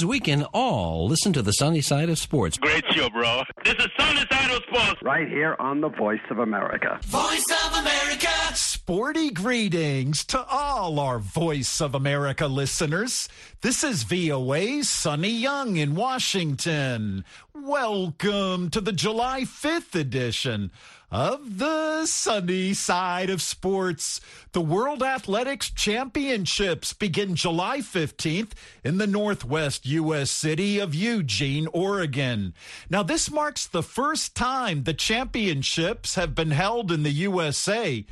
means 0.00 0.06
we 0.08 0.20
can 0.20 0.44
all 0.54 1.08
listen 1.08 1.32
to 1.32 1.42
the 1.42 1.52
sunny 1.52 1.80
side 1.80 2.08
of 2.08 2.18
sports. 2.18 2.56
Great 2.58 2.84
show, 2.92 3.10
bro. 3.10 3.42
This 3.64 3.74
is 3.74 3.88
Sunny 3.98 4.24
Side 4.30 4.50
of 4.50 4.62
Sports. 4.64 5.02
Right 5.02 5.28
here 5.28 5.56
on 5.58 5.80
the 5.80 5.88
Voice 5.88 6.20
of 6.30 6.38
America. 6.38 6.98
Voice 7.04 7.46
of 7.66 7.78
America. 7.78 8.28
Sporty 8.54 9.30
greetings 9.30 10.24
to 10.26 10.44
all 10.50 10.98
our 10.98 11.18
Voice 11.18 11.80
of 11.80 11.94
America 11.94 12.46
listeners. 12.46 13.28
This 13.60 13.84
is 13.84 14.04
VOA's 14.04 14.88
Sonny 14.88 15.30
Young 15.30 15.76
in 15.76 15.94
Washington. 15.94 17.24
Welcome 17.54 18.70
to 18.70 18.80
the 18.80 18.92
July 18.92 19.42
5th 19.42 19.94
edition 19.94 20.70
of 21.10 21.58
the 21.58 22.06
sunny 22.06 22.72
side 22.72 23.30
of 23.30 23.42
sports. 23.42 24.20
The 24.52 24.60
World 24.60 25.02
Athletics 25.02 25.70
Championships 25.70 26.92
begin 26.92 27.34
July 27.34 27.78
15th 27.78 28.52
in 28.84 28.98
the 28.98 29.06
northwest 29.06 29.86
U.S. 29.86 30.30
city 30.30 30.78
of 30.78 30.94
Eugene, 30.94 31.66
Oregon. 31.72 32.54
Now, 32.88 33.02
this 33.02 33.30
marks 33.30 33.66
the 33.66 33.82
first 33.82 34.36
time 34.36 34.84
the 34.84 34.94
championships 34.94 36.14
have 36.14 36.34
been 36.34 36.52
held 36.52 36.92
in 36.92 37.02
the 37.02 37.10
USA, 37.10 38.04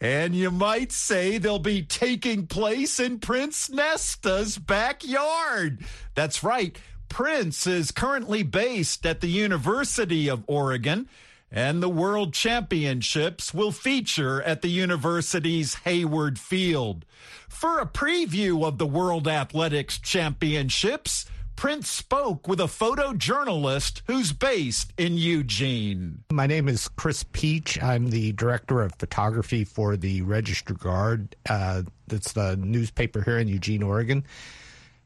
and 0.00 0.34
you 0.34 0.50
might 0.50 0.92
say 0.92 1.38
they'll 1.38 1.58
be 1.58 1.82
taking 1.82 2.46
place 2.46 3.00
in 3.00 3.18
Prince 3.18 3.70
Nesta's 3.70 4.58
backyard. 4.58 5.80
That's 6.14 6.44
right. 6.44 6.78
Prince 7.08 7.66
is 7.66 7.90
currently 7.90 8.42
based 8.42 9.04
at 9.04 9.20
the 9.20 9.28
University 9.28 10.28
of 10.28 10.44
Oregon 10.46 11.08
and 11.52 11.82
the 11.82 11.88
World 11.88 12.32
Championships 12.32 13.52
will 13.52 13.72
feature 13.72 14.42
at 14.42 14.62
the 14.62 14.68
university's 14.68 15.74
Hayward 15.84 16.38
Field. 16.38 17.04
For 17.46 17.78
a 17.78 17.86
preview 17.86 18.64
of 18.66 18.78
the 18.78 18.86
World 18.86 19.28
Athletics 19.28 19.98
Championships, 19.98 21.26
Prince 21.54 21.88
spoke 21.88 22.48
with 22.48 22.58
a 22.58 22.64
photojournalist 22.64 24.00
who's 24.06 24.32
based 24.32 24.94
in 24.96 25.18
Eugene. 25.18 26.24
My 26.32 26.46
name 26.46 26.66
is 26.66 26.88
Chris 26.88 27.22
Pietsch. 27.22 27.80
I'm 27.82 28.08
the 28.08 28.32
director 28.32 28.80
of 28.80 28.94
photography 28.94 29.62
for 29.62 29.96
the 29.98 30.22
Register 30.22 30.72
Guard. 30.72 31.36
Uh, 31.48 31.82
that's 32.08 32.32
the 32.32 32.56
newspaper 32.56 33.22
here 33.22 33.38
in 33.38 33.46
Eugene, 33.46 33.82
Oregon. 33.82 34.24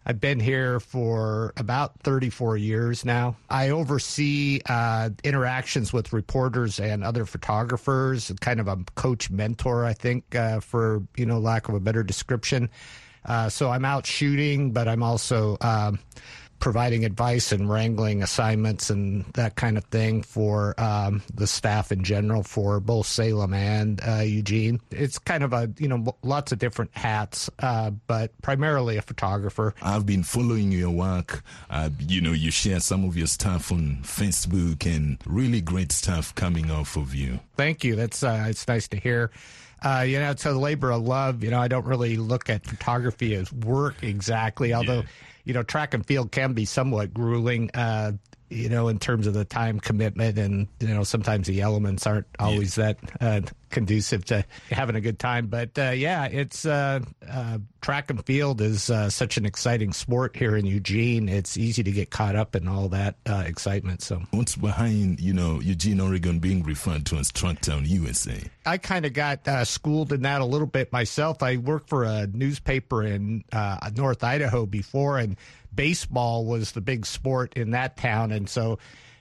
I've 0.09 0.21
been 0.21 0.39
here 0.39 0.79
for 0.79 1.53
about 1.57 1.99
34 2.03 2.57
years 2.59 3.05
now. 3.05 3.37
I 3.51 3.71
oversee 3.71 4.61
uh, 4.69 5.11
interactions 5.25 5.93
with 5.93 6.13
reporters 6.13 6.79
and 6.79 7.03
other 7.03 7.27
photographers, 7.27 8.31
kind 8.41 8.61
of 8.61 8.69
a 8.69 8.79
coach 8.95 9.31
mentor, 9.31 9.85
I 9.85 9.95
think, 9.95 10.37
uh, 10.37 10.61
for 10.61 11.03
you 11.17 11.27
know 11.27 11.41
lack 11.41 11.69
of 11.69 11.75
a 11.75 11.81
better 11.81 12.05
description. 12.05 12.71
Uh, 13.25 13.49
so 13.49 13.71
I'm 13.71 13.85
out 13.85 14.07
shooting, 14.07 14.71
but 14.71 14.87
I'm 14.87 15.03
also 15.03 15.57
um, 15.61 15.99
providing 16.59 17.05
advice 17.05 17.53
and 17.53 17.71
wrangling 17.71 18.23
assignments 18.23 18.91
and 18.91 19.25
that 19.35 19.57
kind 19.57 19.77
of 19.77 19.85
thing 19.85 20.23
for 20.23 20.79
um, 20.81 21.23
the 21.35 21.47
staff 21.47 21.93
in 21.93 22.03
general 22.03 22.43
for 22.43 22.81
both 22.81 23.07
Salem 23.07 23.53
and 23.55 24.01
uh, 24.07 24.21
Eugene. 24.21 24.81
It's 24.91 25.19
kind 25.19 25.43
of 25.43 25.53
a, 25.53 25.71
you 25.79 25.89
know, 25.89 26.17
lots 26.23 26.53
of 26.53 26.59
different 26.59 26.91
hats, 26.95 27.51
uh, 27.59 27.91
but 27.91 28.31
primarily 28.43 28.97
a 28.97 29.03
photographer. 29.03 29.75
I've 29.83 30.07
been 30.07 30.23
following 30.23 30.73
your 30.73 30.91
work. 30.91 31.43
Uh, 31.71 31.91
you 32.01 32.21
know, 32.21 32.33
you 32.33 32.51
share 32.51 32.81
some 32.81 33.05
of 33.05 33.17
your 33.17 33.27
stuff 33.27 33.71
on 33.71 33.99
Facebook 34.03 34.87
and 34.87 35.19
really 35.27 35.61
great 35.61 35.93
stuff 35.93 36.35
coming 36.35 36.71
off 36.71 36.97
of 36.97 37.15
you. 37.15 37.41
Thank 37.57 37.85
you. 37.85 37.97
That's, 37.97 38.23
uh, 38.23 38.47
it's 38.49 38.67
nice 38.67 38.89
to 38.89 38.97
hear. 38.97 39.31
Uh, 39.83 40.05
you 40.07 40.19
know, 40.19 40.31
it's 40.31 40.47
a 40.47 40.53
labor 40.53 40.91
of 40.91 41.03
love. 41.03 41.45
You 41.45 41.51
know, 41.51 41.61
I 41.61 41.69
don't 41.69 41.87
really 41.87 42.17
look 42.17 42.49
at 42.49 42.65
photography 42.65 43.35
as 43.35 43.53
work 43.53 44.03
exactly, 44.03 44.73
although 44.73 45.01
yeah 45.01 45.09
you 45.47 45.55
know, 45.55 45.63
track 45.63 45.95
and 45.95 46.05
field 46.05 46.33
can 46.33 46.53
be 46.53 46.67
somewhat 46.67 47.15
grueling. 47.15 47.71
Uh, 47.73 48.13
you 48.49 48.69
know, 48.69 48.89
in 48.89 48.99
terms 48.99 49.27
of 49.27 49.35
the 49.35 49.45
time 49.45 49.81
commitment, 49.81 50.39
and 50.39 50.69
you 50.81 50.89
know, 50.89 51.03
sometimes 51.03 51.47
the 51.47 51.61
elements 51.61 52.07
aren't 52.07 52.27
always 52.39 52.79
yeah. 52.79 52.93
that 52.93 53.13
uh, 53.21 53.41
conducive 53.71 54.25
to 54.27 54.45
having 54.71 54.95
a 54.95 55.01
good 55.01 55.19
time. 55.19 55.49
But 55.49 55.77
uh, 55.79 55.91
yeah, 55.91 56.27
it's 56.27 56.65
uh, 56.65 57.01
uh 57.29 57.59
track 57.81 58.11
and 58.11 58.25
field 58.25 58.61
is 58.61 58.89
uh, 58.91 59.11
such 59.11 59.37
an 59.37 59.47
exciting 59.47 59.93
sport 59.93 60.37
here 60.37 60.57
in 60.57 60.65
Eugene. 60.65 61.29
It's 61.29 61.57
easy 61.57 61.83
to 61.83 61.91
get 61.91 62.11
caught 62.11 62.37
up 62.37 62.55
in 62.55 62.69
all 62.69 62.89
that 62.91 63.17
uh, 63.27 63.45
excitement. 63.47 64.03
So, 64.03 64.23
what's 64.31 64.55
behind 64.55 65.19
you 65.21 65.33
know 65.33 65.61
Eugene, 65.61 66.01
Oregon, 66.01 66.39
being 66.39 66.63
referred 66.63 67.05
to 67.07 67.17
as 67.17 67.33
Tracktown, 67.33 67.87
USA? 67.89 68.41
I 68.65 68.79
kind 68.79 69.07
of 69.07 69.13
got 69.13 69.47
schooled 69.67 70.13
in 70.13 70.23
that 70.23 70.41
a 70.41 70.45
little 70.45 70.67
bit 70.67 70.93
myself. 70.93 71.43
I 71.43 71.57
worked 71.57 71.89
for 71.89 72.05
a 72.05 72.27
newspaper 72.27 73.03
in 73.03 73.45
North 73.97 74.23
Idaho 74.23 74.67
before, 74.67 75.19
and 75.19 75.37
baseball 75.77 76.45
was 76.45 76.73
the 76.73 76.81
big 76.81 77.07
sport 77.07 77.55
in 77.55 77.71
that 77.73 77.97
town, 77.97 78.33
and 78.33 78.49
so 78.49 78.79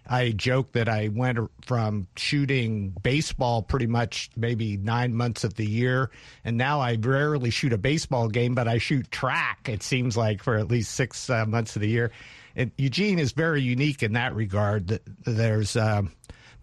I 0.08 0.32
joke 0.32 0.74
that 0.74 0.88
I 0.88 1.08
went 1.08 1.40
from 1.66 2.08
shooting 2.16 2.90
baseball 3.02 3.64
pretty 3.64 3.88
much 3.88 4.30
maybe 4.36 4.78
nine 4.78 5.16
months 5.16 5.44
of 5.44 5.56
the 5.56 5.66
year, 5.66 6.12
and 6.44 6.58
now 6.58 6.80
I 6.80 6.96
rarely 7.00 7.50
shoot 7.50 7.74
a 7.74 7.78
baseball 7.78 8.30
game, 8.30 8.56
but 8.56 8.68
I 8.68 8.78
shoot 8.78 9.10
track. 9.12 9.68
It 9.68 9.84
seems 9.84 10.16
like 10.16 10.44
for 10.44 10.56
at 10.56 10.70
least 10.70 10.92
six 10.92 11.30
uh, 11.30 11.46
months 11.46 11.76
of 11.76 11.82
the 11.82 11.90
year. 11.90 12.12
And 12.56 12.72
Eugene 12.78 13.20
is 13.20 13.34
very 13.34 13.62
unique 13.62 14.02
in 14.02 14.14
that 14.14 14.34
regard. 14.34 15.00
There's 15.26 15.76
um, 15.76 16.12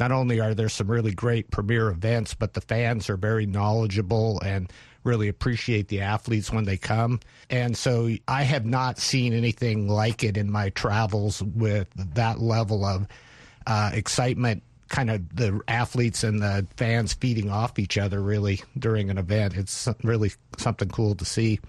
not 0.01 0.13
only 0.13 0.41
are 0.41 0.55
there 0.55 0.69
some 0.69 0.91
really 0.91 1.13
great 1.13 1.51
premier 1.51 1.91
events, 1.91 2.35
but 2.35 2.55
the 2.55 2.61
fans 2.61 3.11
are 3.11 3.17
very 3.17 3.47
knowledgeable 3.47 4.41
and 4.41 4.73
really 5.05 5.29
appreciate 5.29 5.89
the 5.89 6.01
athletes 6.01 6.53
when 6.53 6.65
they 6.65 6.77
come. 6.77 7.21
And 7.51 7.77
so 7.77 8.11
I 8.29 8.43
have 8.43 8.65
not 8.65 8.99
seen 8.99 9.33
anything 9.33 9.89
like 9.89 10.25
it 10.25 10.37
in 10.37 10.51
my 10.51 10.71
travels 10.71 11.43
with 11.43 11.89
that 12.15 12.41
level 12.41 12.85
of 12.85 13.07
uh, 13.67 13.91
excitement 13.93 14.63
kind 14.93 15.11
of 15.11 15.35
the 15.35 15.59
athletes 15.69 16.23
and 16.23 16.43
the 16.43 16.67
fans 16.77 17.15
feeding 17.15 17.51
off 17.51 17.79
each 17.79 17.97
other 17.97 18.21
really 18.21 18.61
during 18.79 19.09
an 19.11 19.17
event. 19.17 19.57
It's 19.57 19.89
really 20.05 20.33
something 20.59 20.89
cool 20.89 21.15
to 21.15 21.25
see. 21.25 21.61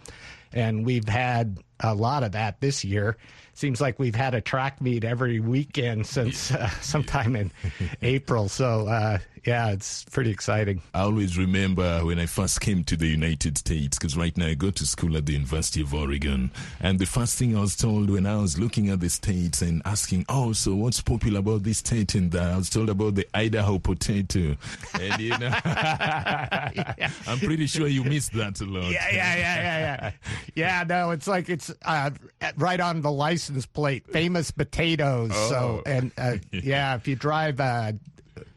And 0.51 0.85
we've 0.85 1.07
had 1.07 1.57
a 1.79 1.95
lot 1.95 2.23
of 2.23 2.33
that 2.33 2.59
this 2.59 2.83
year. 2.83 3.17
Seems 3.53 3.79
like 3.79 3.97
we've 3.97 4.15
had 4.15 4.35
a 4.35 4.41
track 4.41 4.81
meet 4.81 5.03
every 5.03 5.39
weekend 5.39 6.05
since 6.05 6.51
uh, 6.51 6.69
sometime 6.81 7.35
in 7.35 7.51
April. 8.01 8.49
So 8.49 8.87
uh, 8.87 9.19
yeah, 9.45 9.71
it's 9.71 10.05
pretty 10.05 10.31
exciting. 10.31 10.81
I 10.93 11.01
always 11.01 11.37
remember 11.37 12.05
when 12.05 12.19
I 12.19 12.25
first 12.25 12.61
came 12.61 12.83
to 12.85 12.95
the 12.95 13.07
United 13.07 13.57
States, 13.57 13.97
because 13.97 14.15
right 14.15 14.35
now 14.37 14.47
I 14.47 14.53
go 14.53 14.71
to 14.71 14.85
school 14.85 15.17
at 15.17 15.25
the 15.25 15.33
University 15.33 15.81
of 15.81 15.93
Oregon. 15.93 16.51
And 16.79 16.97
the 16.97 17.05
first 17.05 17.37
thing 17.37 17.57
I 17.57 17.61
was 17.61 17.75
told 17.75 18.09
when 18.09 18.25
I 18.25 18.37
was 18.37 18.57
looking 18.57 18.89
at 18.89 19.01
the 19.01 19.09
states 19.09 19.61
and 19.61 19.81
asking, 19.85 20.25
oh, 20.29 20.53
so 20.53 20.75
what's 20.75 21.01
popular 21.01 21.39
about 21.39 21.63
this 21.63 21.79
state 21.79 22.15
and 22.15 22.31
that? 22.31 22.51
I 22.51 22.57
was 22.57 22.69
told 22.69 22.89
about 22.89 23.15
the 23.15 23.27
Idaho 23.33 23.79
potato. 23.79 24.55
And, 24.99 25.21
you 25.21 25.37
know, 25.37 25.51
yeah. 25.65 27.09
I'm 27.27 27.39
pretty 27.39 27.67
sure 27.67 27.87
you 27.87 28.03
missed 28.03 28.33
that 28.33 28.61
a 28.61 28.65
lot. 28.65 28.91
Yeah, 28.91 29.07
yeah, 29.11 29.35
yeah, 29.35 29.55
yeah, 29.55 29.79
yeah. 29.79 30.11
Yeah, 30.55 30.83
no, 30.87 31.11
it's 31.11 31.27
like 31.27 31.49
it's 31.49 31.73
uh, 31.83 32.11
right 32.57 32.79
on 32.79 33.01
the 33.01 33.11
license 33.11 33.65
plate, 33.65 34.07
famous 34.07 34.51
potatoes. 34.51 35.31
Oh. 35.33 35.49
So, 35.49 35.83
and 35.85 36.11
uh, 36.17 36.35
yeah, 36.51 36.95
if 36.95 37.07
you 37.07 37.15
drive 37.15 37.59
uh, 37.59 37.93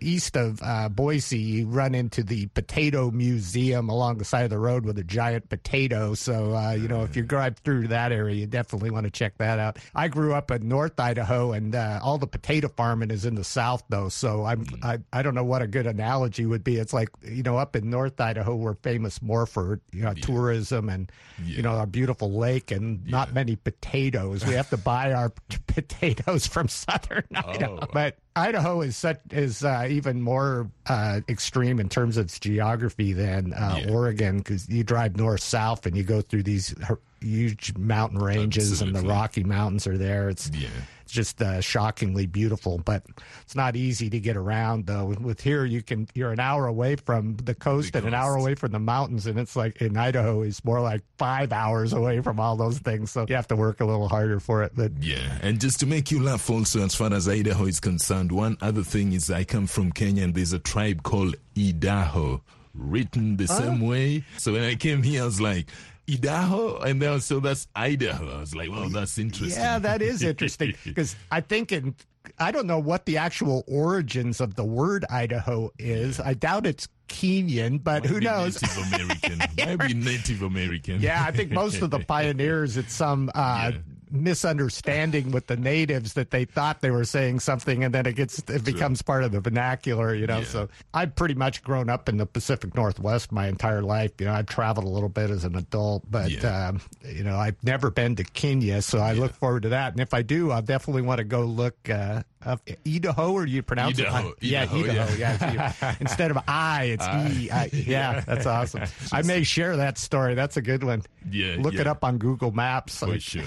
east 0.06 0.36
of 0.36 0.60
uh, 0.62 0.88
Boise, 0.88 1.38
you 1.38 1.66
run 1.66 1.94
into 1.94 2.22
the 2.22 2.46
Potato 2.46 3.10
Museum 3.10 3.88
along 3.88 4.18
the 4.18 4.24
side 4.24 4.44
of 4.44 4.50
the 4.50 4.58
road 4.58 4.84
with 4.84 4.98
a 4.98 5.04
giant 5.04 5.48
potato. 5.48 6.14
So, 6.14 6.54
uh, 6.54 6.72
you 6.72 6.88
know, 6.88 7.02
if 7.02 7.16
you 7.16 7.22
drive 7.22 7.58
through 7.58 7.88
that 7.88 8.12
area, 8.12 8.36
you 8.36 8.46
definitely 8.46 8.90
want 8.90 9.04
to 9.04 9.10
check 9.10 9.38
that 9.38 9.58
out. 9.58 9.78
I 9.94 10.08
grew 10.08 10.34
up 10.34 10.50
in 10.50 10.68
North 10.68 10.98
Idaho, 10.98 11.52
and 11.52 11.74
uh, 11.74 12.00
all 12.02 12.18
the 12.18 12.26
potato 12.26 12.68
farming 12.68 13.10
is 13.10 13.24
in 13.24 13.34
the 13.34 13.44
south, 13.44 13.82
though. 13.88 14.08
So 14.08 14.44
I'm 14.44 14.64
mm. 14.64 14.84
I, 14.84 14.98
I 15.12 15.22
don't 15.22 15.34
know 15.34 15.44
what 15.44 15.62
a 15.62 15.66
good 15.66 15.86
analogy 15.86 16.46
would 16.46 16.62
be. 16.62 16.76
It's 16.76 16.92
like 16.92 17.08
you 17.22 17.42
know, 17.42 17.56
up 17.56 17.74
in 17.74 17.90
North 17.90 18.20
Idaho, 18.20 18.54
we're 18.54 18.74
famous 18.74 19.20
more 19.20 19.46
for 19.46 19.80
you 19.92 20.02
know 20.02 20.12
yeah. 20.16 20.22
tourism 20.22 20.88
and 20.88 21.10
yeah. 21.44 21.56
you 21.56 21.62
know 21.62 21.72
our 21.72 21.86
beautiful 21.86 22.32
lake 22.32 22.70
and 22.70 23.02
yeah. 23.04 23.10
not 23.10 23.34
many 23.34 23.56
potatoes. 23.56 24.46
We 24.46 24.54
have 24.54 24.70
to 24.70 24.76
buy 24.76 25.12
our 25.12 25.32
potatoes 25.66 26.46
from 26.46 26.68
southern 26.68 27.24
Idaho, 27.34 27.80
oh. 27.82 27.88
but 27.92 28.18
Idaho 28.36 28.82
is 28.82 28.96
such 28.96 29.20
is 29.30 29.64
uh, 29.64 29.86
even 29.96 30.22
more 30.22 30.70
uh, 30.86 31.20
extreme 31.28 31.80
in 31.80 31.88
terms 31.88 32.16
of 32.16 32.26
its 32.26 32.38
geography 32.38 33.12
than 33.12 33.52
uh, 33.54 33.80
yeah. 33.80 33.90
Oregon 33.90 34.38
because 34.38 34.68
you 34.68 34.84
drive 34.84 35.16
north 35.16 35.40
south 35.40 35.86
and 35.86 35.96
you 35.96 36.02
go 36.02 36.20
through 36.20 36.44
these 36.44 36.74
huge 37.20 37.76
mountain 37.76 38.18
ranges 38.18 38.70
Absolutely. 38.70 38.98
and 38.98 39.08
the 39.08 39.12
Rocky 39.12 39.44
Mountains 39.44 39.86
are 39.86 39.98
there. 39.98 40.28
It's 40.28 40.50
yeah. 40.54 40.68
It's 41.06 41.12
just 41.12 41.40
uh, 41.40 41.60
shockingly 41.60 42.26
beautiful, 42.26 42.78
but 42.78 43.04
it's 43.42 43.54
not 43.54 43.76
easy 43.76 44.10
to 44.10 44.18
get 44.18 44.36
around 44.36 44.86
though. 44.86 45.14
With 45.20 45.40
here, 45.40 45.64
you 45.64 45.80
can 45.80 46.08
you're 46.14 46.32
an 46.32 46.40
hour 46.40 46.66
away 46.66 46.96
from 46.96 47.36
the 47.36 47.54
coast 47.54 47.92
the 47.92 47.98
and 47.98 48.06
coast. 48.06 48.12
an 48.12 48.14
hour 48.14 48.34
away 48.34 48.56
from 48.56 48.72
the 48.72 48.80
mountains, 48.80 49.28
and 49.28 49.38
it's 49.38 49.54
like 49.54 49.80
in 49.80 49.96
Idaho, 49.96 50.42
it's 50.42 50.64
more 50.64 50.80
like 50.80 51.02
five 51.16 51.52
hours 51.52 51.92
away 51.92 52.22
from 52.22 52.40
all 52.40 52.56
those 52.56 52.80
things. 52.80 53.12
So 53.12 53.24
you 53.28 53.36
have 53.36 53.46
to 53.48 53.56
work 53.56 53.80
a 53.80 53.84
little 53.84 54.08
harder 54.08 54.40
for 54.40 54.64
it. 54.64 54.72
But 54.74 55.00
yeah, 55.00 55.38
and 55.42 55.60
just 55.60 55.78
to 55.80 55.86
make 55.86 56.10
you 56.10 56.20
laugh, 56.20 56.50
also 56.50 56.84
as 56.84 56.96
far 56.96 57.12
as 57.12 57.28
Idaho 57.28 57.66
is 57.66 57.78
concerned, 57.78 58.32
one 58.32 58.58
other 58.60 58.82
thing 58.82 59.12
is 59.12 59.30
I 59.30 59.44
come 59.44 59.68
from 59.68 59.92
Kenya, 59.92 60.24
and 60.24 60.34
there's 60.34 60.52
a 60.52 60.58
tribe 60.58 61.04
called 61.04 61.36
Idaho 61.56 62.42
written 62.74 63.36
the 63.36 63.46
same 63.46 63.80
way. 63.80 64.24
So 64.38 64.54
when 64.54 64.64
I 64.64 64.74
came 64.74 65.04
here, 65.04 65.22
I 65.22 65.24
was 65.24 65.40
like, 65.40 65.68
Idaho, 66.08 66.78
and 66.78 67.00
then 67.02 67.20
so 67.20 67.40
that's 67.40 67.66
Idaho. 67.74 68.36
I 68.36 68.40
was 68.40 68.54
like, 68.54 68.70
well, 68.70 68.88
that's 68.88 69.18
interesting. 69.18 69.60
Yeah, 69.60 69.78
that 69.80 70.02
is 70.02 70.22
interesting 70.22 70.74
because 70.84 71.16
I 71.30 71.40
think 71.40 71.72
in 71.72 71.94
I 72.38 72.50
don't 72.50 72.66
know 72.66 72.78
what 72.78 73.06
the 73.06 73.18
actual 73.18 73.64
origins 73.66 74.40
of 74.40 74.54
the 74.54 74.64
word 74.64 75.04
Idaho 75.10 75.70
is. 75.78 76.20
I 76.20 76.34
doubt 76.34 76.66
it's 76.66 76.88
Kenyan, 77.08 77.82
but 77.82 78.02
Might 78.02 78.10
who 78.10 78.20
knows? 78.20 78.60
Native 78.62 78.92
American. 78.92 79.38
Maybe 79.78 79.94
Native 79.94 80.42
American. 80.42 81.00
Yeah, 81.00 81.24
I 81.24 81.30
think 81.30 81.50
most 81.52 81.82
of 81.82 81.90
the 81.90 81.98
pioneers, 82.08 82.76
it's 82.76 82.92
some 82.92 83.30
uh, 83.34 83.72
Yeah. 83.74 83.80
Misunderstanding 84.10 85.30
with 85.30 85.46
the 85.46 85.56
natives 85.56 86.14
that 86.14 86.30
they 86.30 86.44
thought 86.44 86.80
they 86.80 86.90
were 86.90 87.04
saying 87.04 87.40
something, 87.40 87.84
and 87.84 87.94
then 87.94 88.06
it 88.06 88.14
gets 88.16 88.38
it 88.48 88.64
becomes 88.64 89.02
part 89.02 89.24
of 89.24 89.32
the 89.32 89.40
vernacular. 89.40 90.14
You 90.14 90.26
know, 90.26 90.38
Yeah. 90.38 90.44
so 90.44 90.68
I've 90.94 91.14
pretty 91.14 91.34
much 91.34 91.62
grown 91.62 91.88
up 91.90 92.08
in 92.08 92.16
the 92.16 92.26
Pacific 92.26 92.74
Northwest 92.74 93.32
my 93.32 93.48
entire 93.48 93.82
life. 93.82 94.12
You 94.18 94.26
know, 94.26 94.32
I've 94.34 94.46
traveled 94.46 94.86
a 94.86 94.90
little 94.90 95.08
bit 95.08 95.30
as 95.30 95.44
an 95.44 95.56
adult, 95.56 96.04
but 96.10 96.30
Yeah. 96.30 96.68
um, 96.68 96.80
you 97.04 97.24
know, 97.24 97.36
I've 97.36 97.62
never 97.64 97.90
been 97.90 98.16
to 98.16 98.24
Kenya, 98.24 98.82
so 98.82 98.98
I 98.98 99.12
look 99.12 99.34
forward 99.34 99.62
to 99.64 99.68
that. 99.70 99.92
And 99.92 100.00
if 100.00 100.14
I 100.14 100.22
do, 100.22 100.50
I'll 100.50 100.62
definitely 100.62 101.02
want 101.02 101.18
to 101.18 101.24
go 101.24 101.42
look. 101.42 101.76
Uh, 101.88 102.22
up 102.46 102.60
Idaho, 102.86 103.32
or 103.32 103.46
do 103.46 103.52
you 103.52 103.62
pronounce 103.62 103.98
Idaho, 103.98 104.28
it? 104.30 104.34
yeah, 104.40 104.62
Idaho, 104.62 104.78
Idaho. 104.84 105.14
yeah. 105.16 105.72
Yeah, 105.80 105.94
instead 106.00 106.30
of 106.30 106.38
I, 106.48 106.84
it's 106.84 107.06
E. 107.06 107.50
I, 107.50 107.70
yeah, 107.72 108.20
that's 108.20 108.46
awesome. 108.46 108.84
I 109.12 109.22
may 109.22 109.42
share 109.42 109.76
that 109.76 109.98
story. 109.98 110.34
That's 110.34 110.56
a 110.56 110.62
good 110.62 110.84
one. 110.84 111.02
Yeah, 111.30 111.56
Look 111.58 111.74
it 111.74 111.86
up 111.86 112.04
on 112.04 112.18
Google 112.18 112.52
Maps. 112.52 113.00
For 113.00 113.18
sure, 113.18 113.42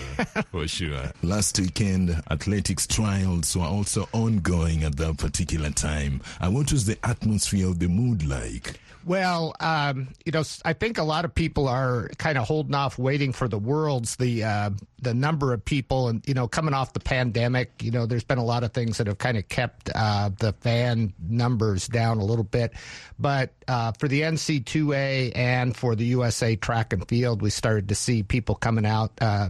for 0.51 0.67
sure. 0.67 1.11
Last 1.23 1.59
weekend, 1.59 2.21
athletics 2.29 2.85
trials 2.85 3.55
were 3.55 3.65
also 3.65 4.07
ongoing 4.13 4.83
at 4.83 4.97
that 4.97 5.17
particular 5.17 5.69
time. 5.69 6.21
And 6.41 6.53
what 6.53 6.71
was 6.71 6.85
the 6.85 6.97
atmosphere 7.05 7.67
of 7.67 7.79
the 7.79 7.87
mood 7.87 8.27
like? 8.27 8.79
Well, 9.05 9.55
um, 9.61 10.09
you 10.25 10.33
know, 10.33 10.43
I 10.65 10.73
think 10.73 10.97
a 10.97 11.03
lot 11.03 11.23
of 11.23 11.33
people 11.33 11.69
are 11.69 12.09
kind 12.17 12.37
of 12.37 12.45
holding 12.45 12.75
off, 12.75 12.97
waiting 12.97 13.31
for 13.31 13.47
the 13.47 13.57
worlds. 13.57 14.17
The 14.17 14.43
uh, 14.43 14.69
the 15.01 15.13
number 15.13 15.53
of 15.53 15.63
people, 15.63 16.09
and 16.09 16.27
you 16.27 16.33
know, 16.33 16.47
coming 16.49 16.73
off 16.73 16.91
the 16.91 16.99
pandemic, 16.99 17.81
you 17.81 17.91
know, 17.91 18.05
there's 18.05 18.25
been 18.25 18.37
a 18.37 18.43
lot 18.43 18.63
of 18.63 18.73
things 18.73 18.97
that 18.97 19.07
have 19.07 19.17
kind 19.17 19.37
of 19.37 19.47
kept 19.47 19.89
uh, 19.95 20.31
the 20.39 20.51
fan 20.53 21.13
numbers 21.27 21.87
down 21.87 22.17
a 22.17 22.25
little 22.25 22.43
bit. 22.43 22.73
But 23.17 23.53
uh, 23.69 23.93
for 23.93 24.09
the 24.09 24.21
NCAA 24.21 25.31
and 25.33 25.75
for 25.75 25.95
the 25.95 26.05
USA 26.05 26.57
Track 26.57 26.91
and 26.91 27.07
Field, 27.07 27.41
we 27.41 27.51
started 27.51 27.89
to 27.89 27.95
see 27.95 28.23
people 28.23 28.55
coming 28.55 28.85
out 28.85 29.11
uh, 29.21 29.47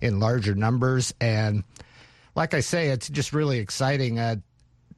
in 0.00 0.18
larger 0.18 0.56
numbers, 0.56 1.14
and 1.20 1.62
like 2.34 2.52
I 2.52 2.60
say, 2.60 2.88
it's 2.88 3.08
just 3.08 3.32
really 3.32 3.58
exciting. 3.58 4.18
Uh, 4.18 4.36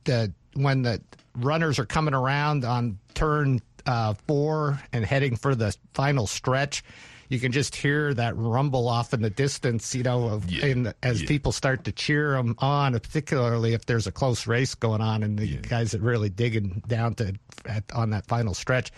the 0.05 0.32
when 0.55 0.82
the 0.82 1.03
runners 1.37 1.79
are 1.79 1.87
coming 1.87 2.15
around 2.15 2.65
on 2.65 2.99
turn 3.19 3.61
uh, 3.85 4.15
four 4.26 4.81
and 4.93 5.05
heading 5.05 5.35
for 5.35 5.55
the 5.55 5.76
final 5.93 6.26
stretch, 6.26 6.85
you 7.29 7.41
can 7.41 7.53
just 7.53 7.75
hear 7.75 8.15
that 8.15 8.37
rumble 8.37 8.88
off 8.88 9.12
in 9.12 9.20
the 9.20 9.31
distance. 9.31 9.94
You 9.94 10.05
know, 10.05 10.29
of, 10.29 10.50
Yeah, 10.50 10.67
in, 10.67 10.94
as 11.03 11.23
yeah. 11.23 11.29
people 11.29 11.53
start 11.53 11.85
to 11.85 11.93
cheer 11.93 12.32
them 12.32 12.55
on, 12.59 12.93
particularly 12.93 13.75
if 13.75 13.87
there's 13.87 14.06
a 14.06 14.12
close 14.12 14.47
race 14.47 14.75
going 14.75 15.00
on, 15.00 15.23
and 15.23 15.38
the 15.38 15.56
guys 15.56 15.94
are 15.94 15.99
really 15.99 16.31
digging 16.31 16.82
down 16.87 17.15
to 17.17 17.35
at, 17.67 17.85
on 17.93 18.11
that 18.11 18.26
final 18.26 18.55
stretch. 18.55 18.93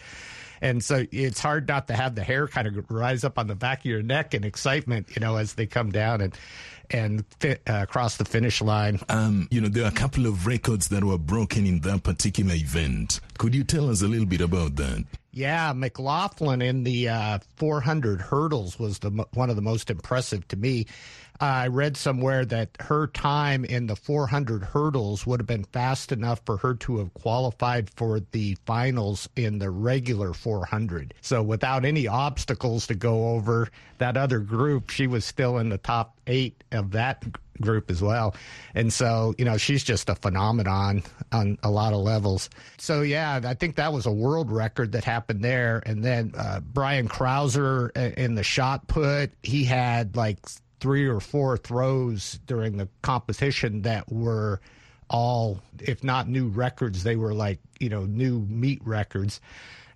And 0.63 0.85
so 0.85 1.07
it's 1.11 1.41
hard 1.41 1.67
not 1.67 1.89
to 1.89 1.95
have 1.95 2.15
the 2.15 2.23
hair 2.23 2.47
kind 2.47 2.67
of 2.69 2.91
rise 2.91 3.25
up 3.25 3.39
on 3.39 3.47
the 3.47 3.55
back 3.55 3.79
of 3.81 3.87
your 3.87 4.03
neck 4.03 4.35
in 4.35 4.45
excitement, 4.45 5.09
you 5.17 5.21
know, 5.21 5.37
as 5.37 5.55
they 5.55 5.67
come 5.67 5.91
down 5.91 6.21
and 6.21 6.37
and 6.91 7.25
fit, 7.39 7.63
uh, 7.67 7.87
cross 7.87 8.17
the 8.17 8.25
finish 8.25 8.61
line. 8.61 9.01
Um, 9.09 9.49
you 9.51 9.61
know, 9.61 9.69
there 9.69 9.85
are 9.85 9.89
a 9.89 9.93
couple 9.93 10.27
of 10.27 10.47
records 10.47 10.89
that 10.89 11.05
were 11.05 11.19
broken 11.19 11.67
in 11.67 11.81
that 11.81 12.03
particular 12.03 12.55
event. 12.55 13.21
Could 13.39 13.55
you 13.55 13.65
tell 13.65 13.91
us 13.91 14.03
a 14.03 14.09
little 14.09 14.27
bit 14.27 14.41
about 14.41 14.77
that? 14.77 15.05
Yeah, 15.33 15.73
McLaughlin 15.73 16.61
in 16.61 16.83
the 16.83 17.09
uh, 17.09 17.39
400 17.57 18.21
hurdles 18.21 18.79
was 18.79 18.99
the 18.99 19.11
one 19.33 19.49
of 19.49 19.57
the 19.57 19.63
most 19.63 19.91
impressive 19.91 20.47
to 20.49 20.57
me. 20.57 20.87
I 21.43 21.69
read 21.69 21.97
somewhere 21.97 22.45
that 22.45 22.77
her 22.81 23.07
time 23.07 23.65
in 23.65 23.87
the 23.87 23.97
400 23.97 24.63
hurdles 24.63 25.27
would 25.27 25.41
have 25.41 25.47
been 25.47 25.65
fast 25.65 26.13
enough 26.13 26.43
for 26.45 26.59
her 26.59 26.75
to 26.75 26.99
have 26.99 27.15
qualified 27.15 27.89
for 27.89 28.21
the 28.33 28.59
finals 28.67 29.27
in 29.37 29.59
the 29.59 29.71
regular 29.71 30.35
400. 30.35 31.15
So 31.23 31.43
without 31.43 31.87
any 31.87 32.07
obstacles 32.07 32.87
to 32.89 32.95
go 32.95 33.31
over 33.31 33.69
that 33.97 34.19
other 34.19 34.41
group, 34.41 34.91
she 34.91 35.07
was 35.07 35.25
still 35.25 35.57
in 35.57 35.71
the 35.71 35.79
top 35.79 36.15
eight 36.27 36.63
of 36.73 36.93
that 36.93 37.25
group 37.61 37.91
as 37.91 38.01
well. 38.03 38.35
And 38.75 38.93
so, 38.93 39.35
you 39.39 39.45
know, 39.45 39.57
she's 39.57 39.85
just 39.85 40.09
a 40.09 40.15
phenomenon 40.15 41.03
on 41.33 41.59
a 41.63 41.71
lot 41.71 41.93
of 41.93 42.01
levels. 42.01 42.49
So, 42.79 43.03
yeah, 43.03 43.41
I 43.45 43.55
think 43.55 43.77
that 43.77 43.93
was 43.93 44.07
a 44.07 44.13
world 44.13 44.51
record 44.51 44.93
that 44.93 45.05
happened 45.05 45.45
there. 45.45 45.83
And 45.85 46.03
then 46.03 46.33
uh, 46.37 46.61
Brian 46.61 47.09
Crouser 47.09 47.91
in 47.91 48.35
the 48.35 48.43
shot 48.43 48.87
put, 48.87 49.33
he 49.43 49.65
had 49.65 50.17
like 50.17 50.39
three 50.81 51.07
or 51.07 51.21
four 51.21 51.57
throws 51.59 52.41
during 52.47 52.79
the 52.79 52.89
competition 53.03 53.83
that 53.83 54.11
were 54.11 54.61
all, 55.11 55.61
if 55.81 56.03
not 56.03 56.29
new 56.29 56.49
records, 56.49 57.03
they 57.03 57.17
were 57.17 57.35
like, 57.35 57.59
you 57.79 57.89
know, 57.89 58.05
new 58.05 58.41
meet 58.49 58.81
records. 58.87 59.41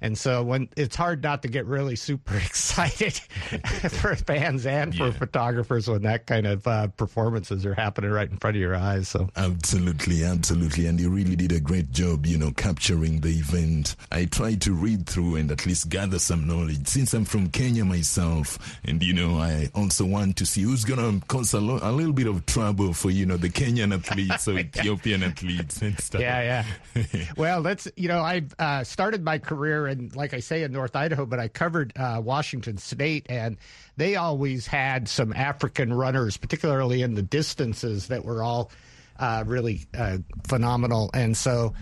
And 0.05 0.19
so 0.19 0.43
when 0.43 0.69
it's 0.77 0.95
hard 0.97 1.23
not 1.23 1.41
to 1.43 1.49
get 1.49 1.65
really 1.65 1.97
super 1.97 2.37
excited 2.49 3.15
for 3.89 4.15
fans 4.17 4.67
and 4.67 4.95
for 4.95 5.07
Yeah. 5.07 5.13
photographers 5.13 5.89
when 5.89 6.03
that 6.03 6.27
kind 6.27 6.47
of 6.47 6.67
uh, 6.67 6.89
performances 6.89 7.65
are 7.65 7.73
happening 7.75 8.11
right 8.11 8.31
in 8.31 8.37
front 8.37 8.57
of 8.57 8.61
your 8.61 8.77
eyes. 8.77 9.09
So 9.09 9.31
Absolutely, 9.35 10.23
absolutely. 10.25 10.87
And 10.87 11.01
you 11.01 11.09
really 11.09 11.37
did 11.37 11.53
a 11.53 11.61
great 11.61 11.91
job, 11.91 12.27
you 12.27 12.37
know, 12.37 12.51
capturing 12.53 13.21
the 13.21 13.31
event. 13.31 13.97
I 14.13 14.27
tried 14.27 14.61
to 14.63 14.75
read 14.75 15.07
through 15.07 15.37
and 15.37 15.51
at 15.51 15.65
least 15.65 15.89
gather 15.89 16.19
some 16.19 16.47
knowledge 16.47 16.87
since 16.87 17.15
I'm 17.15 17.25
from 17.25 17.49
Kenya 17.49 17.85
myself. 17.87 18.79
And, 18.85 19.03
you 19.03 19.15
know, 19.15 19.39
I 19.39 19.71
also 19.75 20.05
want 20.05 20.37
to 20.37 20.45
see 20.47 20.63
who's 20.63 20.85
going 20.85 21.21
to 21.21 21.27
cause 21.29 21.55
a, 21.55 21.61
lo- 21.61 21.81
a 21.83 21.91
little 21.91 22.13
bit 22.13 22.27
of 22.27 22.45
trouble 22.45 22.93
for, 22.93 23.11
you 23.11 23.25
know, 23.25 23.39
the 23.39 23.49
Kenyan 23.49 23.95
athletes 23.95 24.47
or 24.49 24.59
Ethiopian 24.59 25.23
athletes 25.23 25.81
and 25.81 25.99
stuff. 25.99 26.21
yeah, 26.21 26.65
yeah. 26.95 27.05
well, 27.39 27.63
that's 27.63 27.89
you 27.97 28.09
know 28.09 28.19
I 28.21 28.43
uh, 28.59 28.85
started 28.85 29.25
my 29.25 29.39
career 29.39 29.87
in 29.99 30.11
like 30.15 30.35
I 30.35 30.41
say 30.41 30.63
in 30.63 30.73
North 30.73 30.97
Idaho, 30.97 31.27
but 31.27 31.41
I 31.41 31.49
covered 31.49 31.93
uh, 31.97 32.21
Washington 32.23 32.77
State, 32.79 33.27
and 33.29 33.57
they 33.97 34.17
always 34.17 34.67
had 34.67 35.09
some 35.09 35.33
African 35.33 35.93
runners, 35.93 36.37
particularly 36.37 37.03
in 37.03 37.15
the 37.15 37.23
distances, 37.23 38.09
that 38.09 38.25
were 38.25 38.43
all 38.43 38.71
uh, 39.19 39.45
really 39.47 39.87
uh, 39.97 40.19
phenomenal. 40.47 41.11
And 41.15 41.37
so 41.37 41.75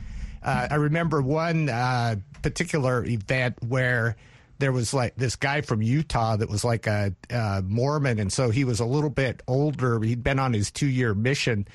uh, 0.43 0.69
I 0.71 0.75
remember 0.77 1.23
one 1.23 1.69
uh, 1.69 2.17
particular 2.43 3.05
event 3.05 3.57
where 3.67 4.17
there 4.59 4.73
was 4.73 4.95
like 4.95 5.17
this 5.17 5.35
guy 5.35 5.61
from 5.61 5.83
Utah 5.83 6.37
that 6.37 6.49
was 6.49 6.65
like 6.65 6.87
a, 6.87 7.15
uh 7.31 7.63
Mormon, 7.65 8.21
and 8.21 8.33
so 8.33 8.51
he 8.51 8.65
was 8.65 8.79
a 8.79 8.85
little 8.85 9.11
bit 9.11 9.43
older. 9.49 10.01
He'd 10.01 10.23
been 10.23 10.39
on 10.39 10.53
his 10.53 10.71
two 10.71 10.87
year 10.87 11.15
mission. 11.15 11.67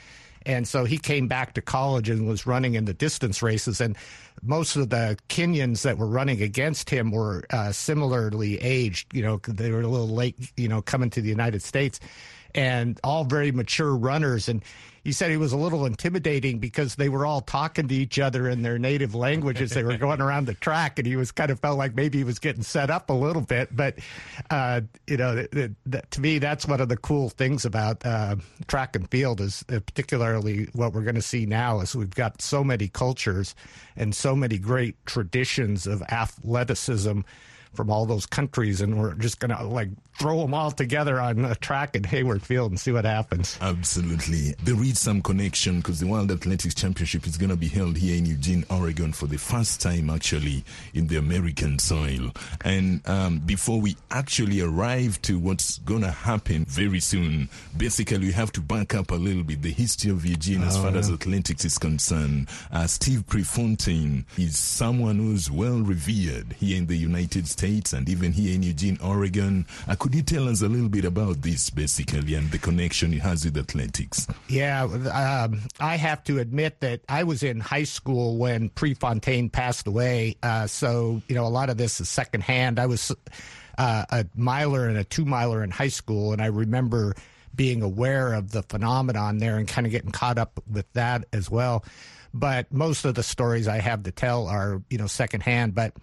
And 0.47 0.65
so 0.65 0.85
he 0.85 0.97
came 0.97 1.27
back 1.27 1.53
to 1.55 1.61
college 1.61 2.09
and 2.09 2.25
was 2.25 2.47
running 2.47 2.75
in 2.75 2.85
the 2.85 2.93
distance 2.93 3.43
races. 3.43 3.81
And 3.81 3.97
most 4.41 4.77
of 4.77 4.89
the 4.89 5.17
Kenyans 5.27 5.81
that 5.81 5.97
were 5.97 6.07
running 6.07 6.41
against 6.41 6.89
him 6.89 7.11
were 7.11 7.43
uh, 7.49 7.73
similarly 7.73 8.57
aged. 8.61 9.13
You 9.13 9.23
know, 9.23 9.41
they 9.45 9.71
were 9.71 9.81
a 9.81 9.87
little 9.87 10.07
late, 10.07 10.53
you 10.55 10.69
know, 10.69 10.81
coming 10.81 11.09
to 11.11 11.21
the 11.21 11.27
United 11.27 11.61
States 11.61 11.99
and 12.55 12.97
all 13.03 13.25
very 13.25 13.51
mature 13.51 13.93
runners. 13.93 14.47
And 14.47 14.63
he 15.07 15.13
said 15.13 15.31
he 15.31 15.37
was 15.37 15.53
a 15.53 15.57
little 15.57 15.85
intimidating 15.85 16.59
because 16.59 16.95
they 16.95 17.07
were 17.07 17.25
all 17.25 17.39
talking 17.39 17.87
to 17.87 17.95
each 17.95 18.19
other 18.19 18.49
in 18.49 18.61
their 18.61 18.77
native 18.77 19.15
languages. 19.15 19.71
they 19.71 19.81
were 19.81 19.95
going 19.97 20.19
around 20.19 20.47
the 20.47 20.53
track. 20.55 20.99
And 20.99 21.07
he 21.07 21.15
was 21.15 21.31
kind 21.31 21.49
of 21.49 21.61
felt 21.61 21.77
like 21.77 21.95
maybe 21.95 22.17
he 22.17 22.25
was 22.25 22.39
getting 22.39 22.61
set 22.61 22.89
up 22.89 23.09
a 23.09 23.13
little 23.13 23.41
bit. 23.41 23.73
But, 23.73 23.99
uh, 24.51 24.81
you 25.07 25.15
know, 25.15 25.35
th- 25.35 25.51
th- 25.51 25.71
th- 25.89 26.03
to 26.09 26.19
me, 26.19 26.39
that's 26.39 26.67
one 26.67 26.81
of 26.81 26.89
the 26.89 26.97
cool 26.97 27.29
things 27.29 27.63
about 27.63 28.05
uh, 28.05 28.35
track 28.67 28.97
and 28.97 29.09
field 29.09 29.39
is 29.39 29.63
uh, 29.69 29.79
particularly 29.79 30.67
what 30.73 30.91
we're 30.91 31.03
going 31.03 31.15
to 31.15 31.21
see 31.21 31.45
now 31.45 31.79
is 31.79 31.95
we've 31.95 32.13
got 32.13 32.41
so 32.41 32.61
many 32.61 32.89
cultures 32.89 33.55
and 33.95 34.13
so 34.13 34.35
many 34.35 34.57
great 34.57 34.97
traditions 35.05 35.87
of 35.87 36.01
athleticism 36.01 37.21
from 37.77 37.91
all 37.91 38.05
those 38.07 38.25
countries, 38.25 38.81
and 38.81 38.99
we're 38.99 39.13
just 39.13 39.39
going 39.39 39.55
to 39.55 39.63
like 39.63 39.89
throw 40.17 40.41
them 40.41 40.53
all 40.53 40.71
together 40.71 41.21
on 41.21 41.45
a 41.45 41.53
track 41.53 41.95
at 41.95 42.05
Hayward 42.07 42.41
Field 42.41 42.71
and 42.71 42.79
see 42.79 42.91
what 42.91 43.05
happens. 43.05 43.55
Absolutely. 43.61 44.55
There 44.63 44.81
is 44.81 44.97
some 44.97 45.21
connection 45.21 45.77
because 45.77 45.99
the 45.99 46.07
World 46.07 46.31
Athletics 46.31 46.73
Championship 46.73 47.27
is 47.27 47.37
going 47.37 47.51
to 47.51 47.55
be 47.55 47.67
held 47.67 47.97
here 47.97 48.17
in 48.17 48.25
Eugene, 48.25 48.65
Oregon 48.71 49.13
for 49.13 49.27
the 49.27 49.37
first 49.37 49.79
time 49.79 50.09
actually 50.09 50.63
in 50.95 51.05
the 51.05 51.17
American 51.17 51.77
soil. 51.77 52.31
And 52.65 53.07
um, 53.07 53.39
before 53.39 53.79
we 53.79 53.95
actually 54.09 54.59
arrive 54.61 55.21
to 55.21 55.37
what's 55.37 55.77
going 55.79 56.01
to 56.01 56.09
happen 56.09 56.65
very 56.65 56.99
soon, 56.99 57.47
basically 57.77 58.17
we 58.17 58.31
have 58.31 58.51
to 58.53 58.61
back 58.61 58.95
up 58.95 59.11
a 59.11 59.15
little 59.15 59.43
bit 59.43 59.61
the 59.61 59.71
history 59.71 60.09
of 60.09 60.25
Eugene 60.25 60.63
as 60.63 60.77
far 60.77 60.97
as 60.97 61.11
athletics 61.11 61.63
is 61.63 61.77
concerned. 61.77 62.49
Uh, 62.71 62.87
Steve 62.87 63.27
Prefontaine 63.27 64.25
is 64.35 64.57
someone 64.57 65.17
who's 65.17 65.51
well 65.51 65.79
revered 65.79 66.53
here 66.53 66.75
in 66.75 66.87
the 66.87 66.97
United 66.97 67.47
States 67.47 67.66
and 67.67 68.07
even 68.07 68.31
here 68.31 68.55
in 68.55 68.63
Eugene, 68.63 68.97
Oregon. 69.03 69.65
Uh, 69.87 69.95
could 69.95 70.15
you 70.15 70.21
tell 70.21 70.47
us 70.47 70.61
a 70.61 70.69
little 70.69 70.89
bit 70.89 71.05
about 71.05 71.41
this 71.41 71.69
basically 71.69 72.33
and 72.33 72.49
the 72.51 72.57
connection 72.57 73.13
it 73.13 73.21
has 73.21 73.43
with 73.43 73.57
athletics? 73.57 74.25
Yeah, 74.47 74.83
um, 74.83 75.61
I 75.79 75.97
have 75.97 76.23
to 76.25 76.39
admit 76.39 76.79
that 76.79 77.01
I 77.09 77.23
was 77.23 77.43
in 77.43 77.59
high 77.59 77.83
school 77.83 78.37
when 78.37 78.69
Prefontaine 78.69 79.49
passed 79.49 79.87
away. 79.87 80.37
Uh, 80.41 80.67
so, 80.67 81.21
you 81.27 81.35
know, 81.35 81.45
a 81.45 81.49
lot 81.49 81.69
of 81.69 81.77
this 81.77 81.99
is 81.99 82.09
secondhand. 82.09 82.79
I 82.79 82.85
was 82.85 83.13
uh, 83.77 84.05
a 84.09 84.25
miler 84.35 84.87
and 84.87 84.97
a 84.97 85.03
two 85.03 85.25
miler 85.25 85.63
in 85.63 85.71
high 85.71 85.89
school, 85.89 86.33
and 86.33 86.41
I 86.41 86.47
remember 86.47 87.15
being 87.53 87.81
aware 87.81 88.33
of 88.33 88.51
the 88.51 88.63
phenomenon 88.63 89.39
there 89.39 89.57
and 89.57 89.67
kind 89.67 89.85
of 89.85 89.91
getting 89.91 90.11
caught 90.11 90.37
up 90.37 90.61
with 90.71 90.91
that 90.93 91.25
as 91.33 91.49
well. 91.49 91.83
But 92.33 92.71
most 92.71 93.03
of 93.03 93.15
the 93.15 93.23
stories 93.23 93.67
I 93.67 93.79
have 93.79 94.03
to 94.03 94.11
tell 94.11 94.47
are, 94.47 94.81
you 94.89 94.97
know, 94.97 95.07
secondhand. 95.07 95.73
But 95.73 95.93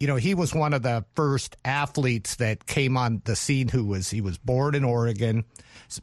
you 0.00 0.06
know, 0.06 0.16
he 0.16 0.34
was 0.34 0.54
one 0.54 0.74
of 0.74 0.82
the 0.82 1.04
first 1.14 1.56
athletes 1.64 2.36
that 2.36 2.66
came 2.66 2.96
on 2.96 3.22
the 3.24 3.36
scene 3.36 3.68
who 3.68 3.84
was 3.84 4.10
he 4.10 4.20
was 4.20 4.38
born 4.38 4.74
in 4.74 4.84
Oregon. 4.84 5.44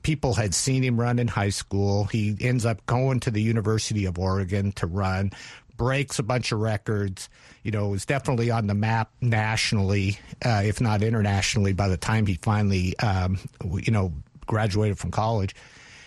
People 0.03 0.33
had 0.33 0.53
seen 0.53 0.83
him 0.83 0.99
run 0.99 1.19
in 1.19 1.27
high 1.27 1.49
school. 1.49 2.05
He 2.05 2.37
ends 2.39 2.65
up 2.65 2.85
going 2.85 3.19
to 3.21 3.31
the 3.31 3.41
University 3.41 4.05
of 4.05 4.17
Oregon 4.17 4.71
to 4.73 4.87
run, 4.87 5.31
breaks 5.75 6.19
a 6.19 6.23
bunch 6.23 6.51
of 6.51 6.59
records. 6.59 7.29
You 7.63 7.71
know, 7.71 7.89
was 7.89 8.05
definitely 8.05 8.49
on 8.51 8.67
the 8.67 8.73
map 8.73 9.11
nationally, 9.21 10.19
uh, 10.43 10.61
if 10.63 10.79
not 10.79 11.03
internationally, 11.03 11.73
by 11.73 11.89
the 11.89 11.97
time 11.97 12.25
he 12.25 12.35
finally, 12.35 12.97
um, 12.99 13.37
you 13.63 13.91
know, 13.91 14.13
graduated 14.47 14.97
from 14.97 15.11
college. 15.11 15.55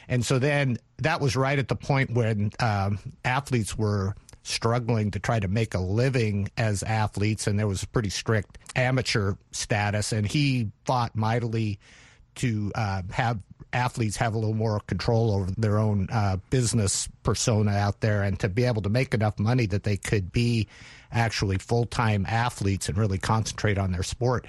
And 0.08 0.24
so 0.24 0.38
then 0.38 0.78
that 0.98 1.20
was 1.20 1.36
right 1.36 1.58
at 1.58 1.68
the 1.68 1.76
point 1.76 2.10
when 2.10 2.52
um, 2.60 2.98
athletes 3.24 3.76
were 3.76 4.14
struggling 4.44 5.10
to 5.10 5.18
try 5.18 5.40
to 5.40 5.48
make 5.48 5.74
a 5.74 5.80
living 5.80 6.48
as 6.56 6.82
athletes, 6.84 7.46
and 7.46 7.58
there 7.58 7.66
was 7.66 7.82
a 7.82 7.88
pretty 7.88 8.10
strict 8.10 8.58
amateur 8.76 9.34
status. 9.50 10.12
And 10.12 10.26
he 10.26 10.70
fought 10.84 11.16
mightily 11.16 11.80
to 12.36 12.70
uh, 12.74 13.02
have 13.10 13.40
athletes 13.72 14.16
have 14.16 14.34
a 14.34 14.38
little 14.38 14.54
more 14.54 14.78
control 14.80 15.32
over 15.32 15.50
their 15.58 15.78
own 15.78 16.08
uh, 16.12 16.36
business 16.50 17.08
persona 17.24 17.72
out 17.72 18.00
there 18.00 18.22
and 18.22 18.38
to 18.38 18.48
be 18.48 18.64
able 18.64 18.82
to 18.82 18.88
make 18.88 19.12
enough 19.12 19.36
money 19.38 19.66
that 19.66 19.82
they 19.82 19.96
could 19.96 20.30
be 20.30 20.68
actually 21.10 21.58
full 21.58 21.84
time 21.86 22.24
athletes 22.28 22.88
and 22.88 22.96
really 22.96 23.18
concentrate 23.18 23.78
on 23.78 23.92
their 23.92 24.02
sport. 24.02 24.46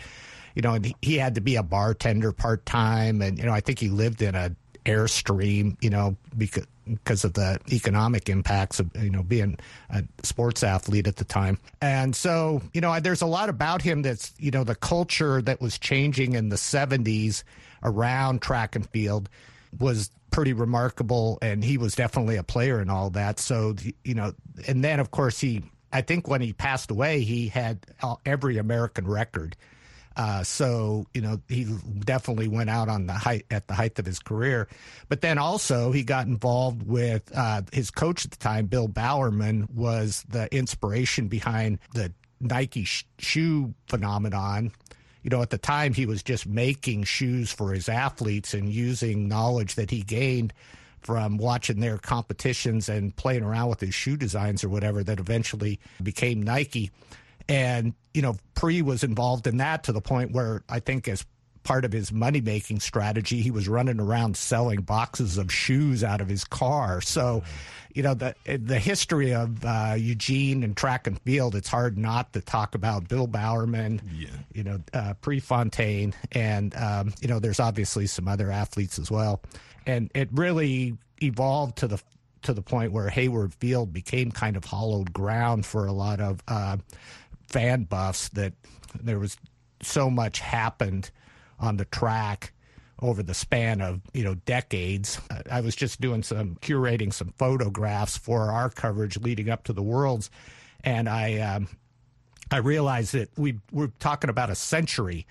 You 0.53 0.61
know, 0.61 0.73
and 0.73 0.93
he 1.01 1.17
had 1.17 1.35
to 1.35 1.41
be 1.41 1.57
a 1.57 1.63
bartender 1.63 2.31
part 2.31 2.65
time, 2.65 3.21
and 3.21 3.37
you 3.37 3.45
know, 3.45 3.51
I 3.51 3.59
think 3.59 3.79
he 3.79 3.89
lived 3.89 4.21
in 4.21 4.35
a 4.35 4.55
airstream. 4.85 5.75
You 5.81 5.89
know, 5.89 6.15
because 6.37 6.65
because 6.87 7.23
of 7.23 7.33
the 7.33 7.59
economic 7.71 8.29
impacts 8.29 8.79
of 8.79 8.89
you 8.95 9.09
know 9.09 9.23
being 9.23 9.57
a 9.89 10.03
sports 10.23 10.63
athlete 10.63 11.07
at 11.07 11.17
the 11.17 11.25
time. 11.25 11.57
And 11.81 12.15
so, 12.15 12.61
you 12.73 12.81
know, 12.81 12.99
there's 12.99 13.21
a 13.21 13.27
lot 13.27 13.49
about 13.49 13.81
him 13.81 14.01
that's, 14.01 14.33
you 14.37 14.51
know, 14.51 14.63
the 14.63 14.75
culture 14.75 15.41
that 15.41 15.61
was 15.61 15.77
changing 15.77 16.33
in 16.33 16.49
the 16.49 16.55
70s 16.55 17.43
around 17.83 18.41
track 18.41 18.75
and 18.75 18.89
field 18.89 19.29
was 19.79 20.09
pretty 20.31 20.53
remarkable 20.53 21.37
and 21.41 21.63
he 21.63 21.77
was 21.77 21.95
definitely 21.95 22.35
a 22.35 22.43
player 22.43 22.81
in 22.81 22.89
all 22.89 23.09
that. 23.11 23.39
So, 23.39 23.75
you 24.03 24.15
know, 24.15 24.33
and 24.67 24.83
then 24.83 24.99
of 24.99 25.11
course 25.11 25.39
he 25.39 25.63
I 25.93 26.01
think 26.01 26.27
when 26.27 26.41
he 26.41 26.51
passed 26.51 26.91
away, 26.91 27.21
he 27.21 27.47
had 27.47 27.85
uh, 28.03 28.15
every 28.25 28.57
American 28.57 29.07
record 29.07 29.55
uh, 30.15 30.43
so 30.43 31.05
you 31.13 31.21
know 31.21 31.39
he 31.47 31.65
definitely 31.99 32.47
went 32.47 32.69
out 32.69 32.89
on 32.89 33.07
the 33.07 33.13
height 33.13 33.45
at 33.51 33.67
the 33.67 33.73
height 33.73 33.97
of 33.99 34.05
his 34.05 34.19
career, 34.19 34.67
but 35.09 35.21
then 35.21 35.37
also 35.37 35.91
he 35.91 36.03
got 36.03 36.27
involved 36.27 36.83
with 36.83 37.31
uh, 37.35 37.61
his 37.71 37.91
coach 37.91 38.25
at 38.25 38.31
the 38.31 38.37
time, 38.37 38.67
Bill 38.67 38.87
Bowerman, 38.87 39.67
was 39.73 40.25
the 40.29 40.53
inspiration 40.55 41.27
behind 41.27 41.79
the 41.93 42.13
Nike 42.39 42.83
sh- 42.85 43.05
shoe 43.19 43.73
phenomenon. 43.87 44.71
You 45.23 45.31
know, 45.31 45.41
at 45.41 45.49
the 45.49 45.57
time 45.57 45.93
he 45.93 46.05
was 46.05 46.21
just 46.21 46.45
making 46.45 47.03
shoes 47.03 47.51
for 47.51 47.73
his 47.73 47.89
athletes 47.89 48.53
and 48.53 48.69
using 48.69 49.27
knowledge 49.27 49.75
that 49.75 49.89
he 49.89 50.03
gained 50.03 50.53
from 51.01 51.37
watching 51.37 51.79
their 51.79 51.97
competitions 51.97 52.89
and 52.89 53.15
playing 53.15 53.43
around 53.43 53.69
with 53.69 53.79
his 53.79 53.93
shoe 53.93 54.17
designs 54.17 54.63
or 54.63 54.69
whatever 54.69 55.03
that 55.03 55.19
eventually 55.19 55.79
became 56.01 56.41
Nike. 56.41 56.91
And, 57.47 57.93
you 58.13 58.21
know, 58.21 58.37
Pre 58.55 58.81
was 58.81 59.03
involved 59.03 59.47
in 59.47 59.57
that 59.57 59.83
to 59.85 59.91
the 59.91 60.01
point 60.01 60.31
where 60.31 60.63
I 60.69 60.79
think 60.79 61.07
as 61.07 61.25
part 61.63 61.83
of 61.83 61.91
his 61.91 62.11
money 62.11 62.39
making 62.39 62.79
strategy, 62.79 63.41
he 63.41 63.51
was 63.51 63.67
running 63.67 63.99
around 63.99 64.37
selling 64.37 64.81
boxes 64.81 65.37
of 65.37 65.51
shoes 65.51 66.03
out 66.03 66.21
of 66.21 66.29
his 66.29 66.45
car. 66.45 67.01
So, 67.01 67.43
you 67.93 68.03
know, 68.03 68.13
the 68.13 68.35
the 68.45 68.79
history 68.79 69.33
of 69.33 69.65
uh, 69.65 69.95
Eugene 69.97 70.63
and 70.63 70.77
track 70.77 71.07
and 71.07 71.19
field, 71.21 71.55
it's 71.55 71.67
hard 71.67 71.97
not 71.97 72.33
to 72.33 72.41
talk 72.41 72.75
about 72.75 73.07
Bill 73.07 73.27
Bowerman, 73.27 74.01
yeah. 74.13 74.27
you 74.53 74.63
know, 74.63 74.79
uh, 74.93 75.13
Prefontaine, 75.21 76.13
and 76.31 76.75
um, 76.75 77.13
you 77.21 77.27
know, 77.27 77.39
there's 77.39 77.59
obviously 77.59 78.07
some 78.07 78.27
other 78.27 78.51
athletes 78.51 78.99
as 78.99 79.09
well. 79.09 79.41
And 79.87 80.11
it 80.13 80.29
really 80.31 80.97
evolved 81.21 81.77
to 81.77 81.87
the 81.87 82.01
to 82.43 82.53
the 82.53 82.61
point 82.61 82.91
where 82.91 83.09
Hayward 83.09 83.53
Field 83.55 83.91
became 83.91 84.31
kind 84.31 84.55
of 84.55 84.65
hollowed 84.65 85.11
ground 85.11 85.65
for 85.65 85.87
a 85.87 85.91
lot 85.91 86.19
of 86.19 86.43
uh, 86.47 86.77
fan 87.47 87.83
buffs 87.83 88.29
that 88.29 88.53
there 89.01 89.19
was 89.19 89.37
so 89.81 90.09
much 90.09 90.39
happened 90.39 91.11
on 91.59 91.77
the 91.77 91.85
track 91.85 92.53
over 93.01 93.21
the 93.21 93.33
span 93.33 93.81
of 93.81 94.01
you 94.13 94.23
know 94.23 94.35
decades. 94.35 95.19
I 95.51 95.61
was 95.61 95.75
just 95.75 96.01
doing 96.01 96.23
some 96.23 96.55
curating 96.61 97.13
some 97.13 97.33
photographs 97.37 98.17
for 98.17 98.51
our 98.51 98.69
coverage 98.69 99.17
leading 99.17 99.49
up 99.49 99.63
to 99.65 99.73
the 99.73 99.83
Worlds, 99.83 100.29
and 100.83 101.09
I 101.09 101.39
um, 101.39 101.67
I 102.51 102.57
realized 102.57 103.13
that 103.13 103.29
we 103.37 103.59
we're 103.71 103.91
talking 103.99 104.29
about 104.29 104.49
a 104.49 104.55
century 104.55 105.27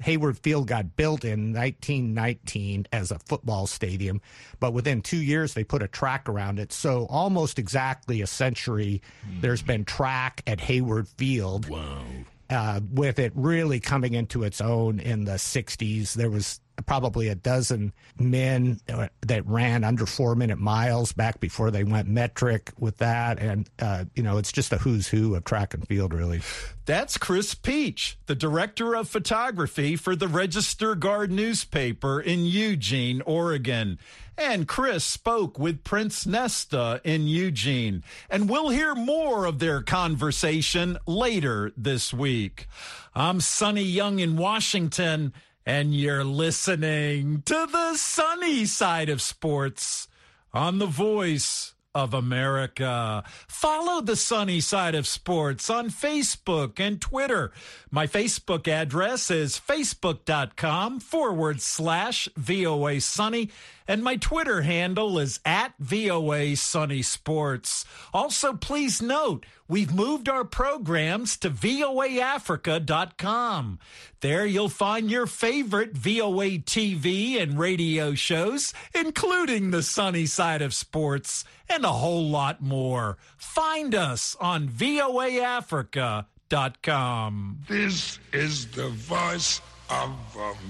Hayward 0.00 0.38
Field 0.38 0.66
got 0.66 0.96
built 0.96 1.24
in 1.24 1.52
1919 1.52 2.86
as 2.92 3.10
a 3.10 3.18
football 3.20 3.66
stadium, 3.66 4.20
but 4.60 4.72
within 4.72 5.02
two 5.02 5.22
years 5.22 5.54
they 5.54 5.64
put 5.64 5.82
a 5.82 5.88
track 5.88 6.28
around 6.28 6.58
it. 6.58 6.72
So 6.72 7.06
almost 7.08 7.58
exactly 7.58 8.22
a 8.22 8.26
century, 8.26 9.02
mm. 9.28 9.40
there's 9.40 9.62
been 9.62 9.84
track 9.84 10.42
at 10.46 10.60
Hayward 10.60 11.08
Field. 11.08 11.68
Wow. 11.68 12.02
Uh, 12.48 12.80
with 12.92 13.18
it 13.18 13.32
really 13.34 13.80
coming 13.80 14.14
into 14.14 14.44
its 14.44 14.60
own 14.60 15.00
in 15.00 15.24
the 15.24 15.32
60s, 15.32 16.14
there 16.14 16.30
was 16.30 16.60
probably 16.84 17.28
a 17.28 17.34
dozen 17.34 17.92
men 18.18 18.80
that 19.22 19.46
ran 19.46 19.84
under 19.84 20.06
four 20.06 20.34
minute 20.34 20.58
miles 20.58 21.12
back 21.12 21.40
before 21.40 21.70
they 21.70 21.84
went 21.84 22.08
metric 22.08 22.72
with 22.78 22.98
that. 22.98 23.38
And, 23.38 23.68
uh, 23.78 24.04
you 24.14 24.22
know, 24.22 24.38
it's 24.38 24.52
just 24.52 24.72
a 24.72 24.78
who's 24.78 25.08
who 25.08 25.34
of 25.34 25.44
track 25.44 25.74
and 25.74 25.86
field, 25.86 26.12
really. 26.12 26.40
That's 26.84 27.18
Chris 27.18 27.54
Pietsch, 27.54 28.14
the 28.26 28.34
director 28.34 28.94
of 28.94 29.08
photography 29.08 29.96
for 29.96 30.14
the 30.14 30.28
Register 30.28 30.94
Guard 30.94 31.32
newspaper 31.32 32.20
in 32.20 32.44
Eugene, 32.44 33.22
Oregon. 33.22 33.98
And 34.38 34.68
Chris 34.68 35.02
spoke 35.02 35.58
with 35.58 35.82
Prince 35.82 36.26
Nesta 36.26 37.00
in 37.02 37.26
Eugene. 37.26 38.04
And 38.28 38.50
we'll 38.50 38.68
hear 38.68 38.94
more 38.94 39.46
of 39.46 39.58
their 39.58 39.80
conversation 39.80 40.98
later 41.06 41.72
this 41.76 42.12
week. 42.12 42.68
I'm 43.14 43.40
Sonny 43.40 43.82
Young 43.82 44.18
in 44.18 44.36
Washington 44.36 45.32
and 45.66 45.92
you're 45.92 46.24
listening 46.24 47.42
to 47.44 47.68
the 47.70 47.96
sunny 47.96 48.64
side 48.64 49.08
of 49.08 49.20
sports 49.20 50.06
on 50.54 50.78
the 50.78 50.86
voice 50.86 51.74
of 51.92 52.14
America. 52.14 53.24
Follow 53.48 54.00
the 54.00 54.14
sunny 54.16 54.60
side 54.60 54.94
of 54.94 55.06
sports 55.06 55.68
on 55.68 55.88
Facebook 55.88 56.78
and 56.78 57.00
Twitter. 57.00 57.50
My 57.90 58.06
Facebook 58.06 58.68
address 58.68 59.30
is 59.30 59.58
facebook.com 59.58 61.00
forward 61.00 61.60
slash 61.60 62.28
VOA 62.36 63.00
Sunny, 63.00 63.50
and 63.88 64.02
my 64.02 64.16
Twitter 64.16 64.62
handle 64.62 65.18
is 65.18 65.38
at 65.44 65.74
VOA 65.78 66.56
Sunny 66.56 67.02
Sports. 67.02 67.84
Also, 68.12 68.54
please 68.54 69.00
note, 69.00 69.46
we've 69.68 69.94
moved 69.94 70.28
our 70.28 70.44
programs 70.44 71.36
to 71.38 71.48
voaafrica.com. 71.50 73.78
There 74.20 74.46
you'll 74.46 74.68
find 74.68 75.10
your 75.10 75.26
favorite 75.26 75.96
VOA 75.96 76.58
TV 76.58 77.40
and 77.40 77.58
radio 77.58 78.14
shows, 78.14 78.74
including 78.94 79.70
the 79.70 79.82
sunny 79.82 80.26
side 80.26 80.60
of 80.62 80.74
sports 80.74 81.44
and 81.68 81.84
a 81.84 81.92
whole 81.92 82.28
lot 82.28 82.62
more. 82.62 83.18
Find 83.36 83.94
us 83.94 84.36
on 84.40 84.68
voaafrica.com. 84.68 87.58
This 87.68 88.18
is 88.32 88.66
the 88.68 88.88
voice 88.88 89.60
of 89.90 90.10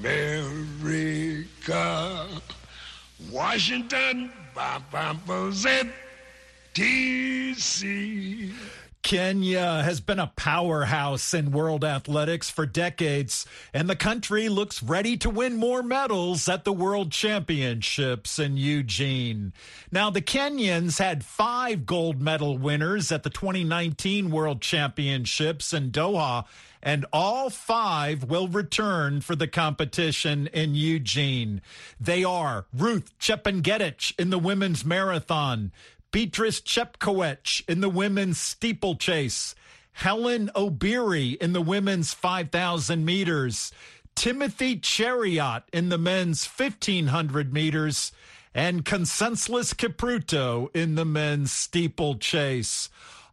America. 0.00 1.46
Washington, 3.30 4.30
D.C. 6.74 8.52
Kenya 9.06 9.82
has 9.84 10.00
been 10.00 10.18
a 10.18 10.32
powerhouse 10.34 11.32
in 11.32 11.52
world 11.52 11.84
athletics 11.84 12.50
for 12.50 12.66
decades, 12.66 13.46
and 13.72 13.88
the 13.88 13.94
country 13.94 14.48
looks 14.48 14.82
ready 14.82 15.16
to 15.16 15.30
win 15.30 15.54
more 15.56 15.80
medals 15.80 16.48
at 16.48 16.64
the 16.64 16.72
World 16.72 17.12
Championships 17.12 18.40
in 18.40 18.56
Eugene. 18.56 19.52
Now, 19.92 20.10
the 20.10 20.20
Kenyans 20.20 20.98
had 20.98 21.24
five 21.24 21.86
gold 21.86 22.20
medal 22.20 22.58
winners 22.58 23.12
at 23.12 23.22
the 23.22 23.30
2019 23.30 24.28
World 24.32 24.60
Championships 24.60 25.72
in 25.72 25.92
Doha, 25.92 26.44
and 26.86 27.04
all 27.12 27.50
five 27.50 28.22
will 28.22 28.46
return 28.46 29.20
for 29.20 29.34
the 29.34 29.48
competition 29.48 30.46
in 30.52 30.76
Eugene. 30.76 31.60
They 31.98 32.22
are 32.22 32.66
Ruth 32.72 33.12
Chepngetich 33.18 34.14
in 34.20 34.30
the 34.30 34.38
women's 34.38 34.84
marathon, 34.84 35.72
Beatrice 36.12 36.60
Chepkoech 36.60 37.68
in 37.68 37.80
the 37.80 37.88
women's 37.88 38.38
steeplechase, 38.38 39.56
Hellen 39.94 40.48
Obiri 40.54 41.36
in 41.38 41.54
the 41.54 41.60
women's 41.60 42.14
5,000 42.14 43.04
meters, 43.04 43.72
Timothy 44.14 44.76
Cheruiyot 44.76 45.64
in 45.72 45.88
the 45.88 45.98
men's 45.98 46.46
1,500 46.46 47.52
meters, 47.52 48.12
and 48.54 48.84
Conseslus 48.84 49.74
Kipruto 49.74 50.68
in 50.72 50.94
the 50.94 51.04
men's 51.04 51.50
steeplechase. 51.50 52.90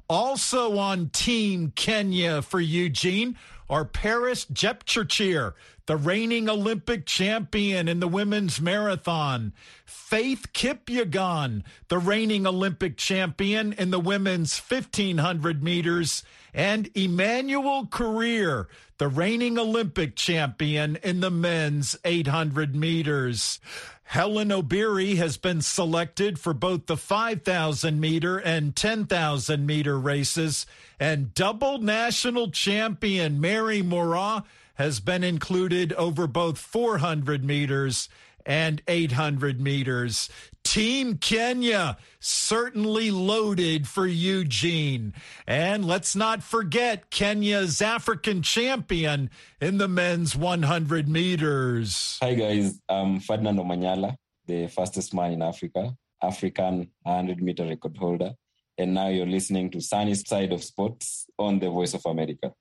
Also 0.10 0.78
on 0.78 1.10
Team 1.10 1.72
Kenya 1.76 2.42
for 2.42 2.60
Eugene 2.60 3.38
are 3.70 3.86
Peres 3.86 4.46
Jepchirchir, 4.46 5.54
the 5.86 5.98
reigning 5.98 6.50
Olympic 6.50 7.06
champion 7.06 7.88
in 7.88 8.00
the 8.00 8.08
women's 8.08 8.62
marathon, 8.62 9.54
Faith 9.86 10.48
Kipyegon, 10.54 11.64
the 11.88 11.98
reigning 11.98 12.46
Olympic 12.46 12.98
champion 12.98 13.74
in 13.74 13.92
the 13.92 14.00
women's 14.00 14.60
1500 14.60 15.64
meters, 15.64 16.24
and 16.54 16.90
Emmanuel 16.94 17.86
Korir, 17.86 18.68
the 18.98 19.08
reigning 19.08 19.58
Olympic 19.58 20.16
champion 20.16 20.98
in 20.98 21.20
the 21.20 21.32
men's 21.32 21.98
800 22.06 22.76
meters. 22.76 23.60
Hellen 24.04 24.50
Obiri 24.50 25.16
has 25.16 25.38
been 25.38 25.62
selected 25.62 26.40
for 26.40 26.54
both 26.54 26.86
the 26.86 26.98
5,000 26.98 28.00
meter 28.00 28.38
and 28.38 28.76
10,000 28.76 29.66
meter 29.66 30.00
races, 30.00 30.66
and 31.00 31.34
double 31.34 31.80
national 31.80 32.52
champion 32.52 33.42
Mary 33.42 33.82
Moraa 33.82 34.44
has 34.76 35.00
been 35.00 35.24
included 35.24 35.94
over 35.94 36.28
both 36.28 36.58
400 36.58 37.44
meters 37.44 38.10
and 38.46 38.82
800 38.88 39.62
meters. 39.62 40.30
Team 40.74 41.20
Kenya 41.20 41.98
certainly 42.20 43.12
loaded 43.12 43.88
for 43.88 44.08
Eugene. 44.08 45.14
And 45.46 45.86
let's 45.86 46.16
not 46.16 46.42
forget 46.42 47.12
Kenya's 47.12 47.80
African 47.80 48.42
champion 48.42 49.30
in 49.62 49.78
the 49.78 49.88
men's 49.88 50.36
100 50.36 51.08
meters. 51.08 52.18
Hi, 52.24 52.34
guys. 52.34 52.82
I'm 52.90 53.20
Ferdinand 53.20 53.60
Omanyala, 53.60 54.16
the 54.48 54.66
fastest 54.66 55.14
man 55.14 55.34
in 55.34 55.44
Africa, 55.44 55.96
African 56.24 56.90
100 57.04 57.40
meter 57.40 57.68
record 57.68 57.96
holder. 57.96 58.34
And 58.76 58.96
now 58.96 59.10
you're 59.10 59.28
listening 59.28 59.70
to 59.70 59.80
Sunny 59.80 60.16
Side 60.16 60.52
of 60.52 60.64
Sports 60.64 61.28
on 61.38 61.60
the 61.60 61.70
Voice 61.70 61.94
of 61.94 62.04
America. 62.08 62.52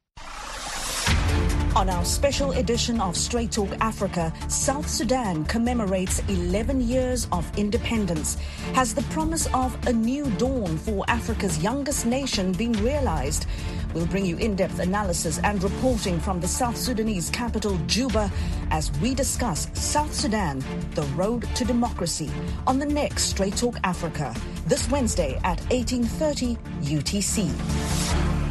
On 1.75 1.89
our 1.89 2.05
special 2.05 2.53
edition 2.53 3.01
of 3.01 3.17
Straight 3.17 3.51
Talk 3.51 3.71
Africa, 3.81 4.31
South 4.49 4.87
Sudan 4.87 5.47
commemorates 5.47 6.21
11 6.29 6.83
years 6.83 7.27
of 7.33 7.51
independence. 7.57 8.35
Has 8.75 8.95
the 8.95 9.01
promise 9.05 9.49
of 9.55 9.75
a 9.87 9.93
new 9.93 10.31
dawn 10.33 10.77
for 10.77 11.03
Africa's 11.09 11.63
youngest 11.63 12.05
nation 12.05 12.53
been 12.53 12.73
realized? 12.75 13.47
We'll 13.95 14.07
bring 14.07 14.27
you 14.27 14.37
in 14.37 14.55
depth 14.55 14.81
analysis 14.81 15.39
and 15.39 15.63
reporting 15.63 16.21
from 16.21 16.41
the 16.41 16.49
South 16.49 16.77
Sudanese 16.77 17.31
capital, 17.31 17.79
Juba, 17.87 18.31
as 18.71 18.93
we 19.01 19.15
discuss 19.15 19.67
South 19.73 20.13
Sudan, 20.13 20.63
the 20.95 21.05
road 21.15 21.49
to 21.55 21.65
democracy, 21.65 22.31
on 22.67 22.79
the 22.79 22.87
next 22.87 23.25
Straight 23.31 23.57
Talk 23.57 23.79
Africa, 23.83 24.35
this 24.67 24.91
Wednesday 24.91 25.37
at 25.43 25.59
1830 25.71 26.57
UTC. 26.83 28.42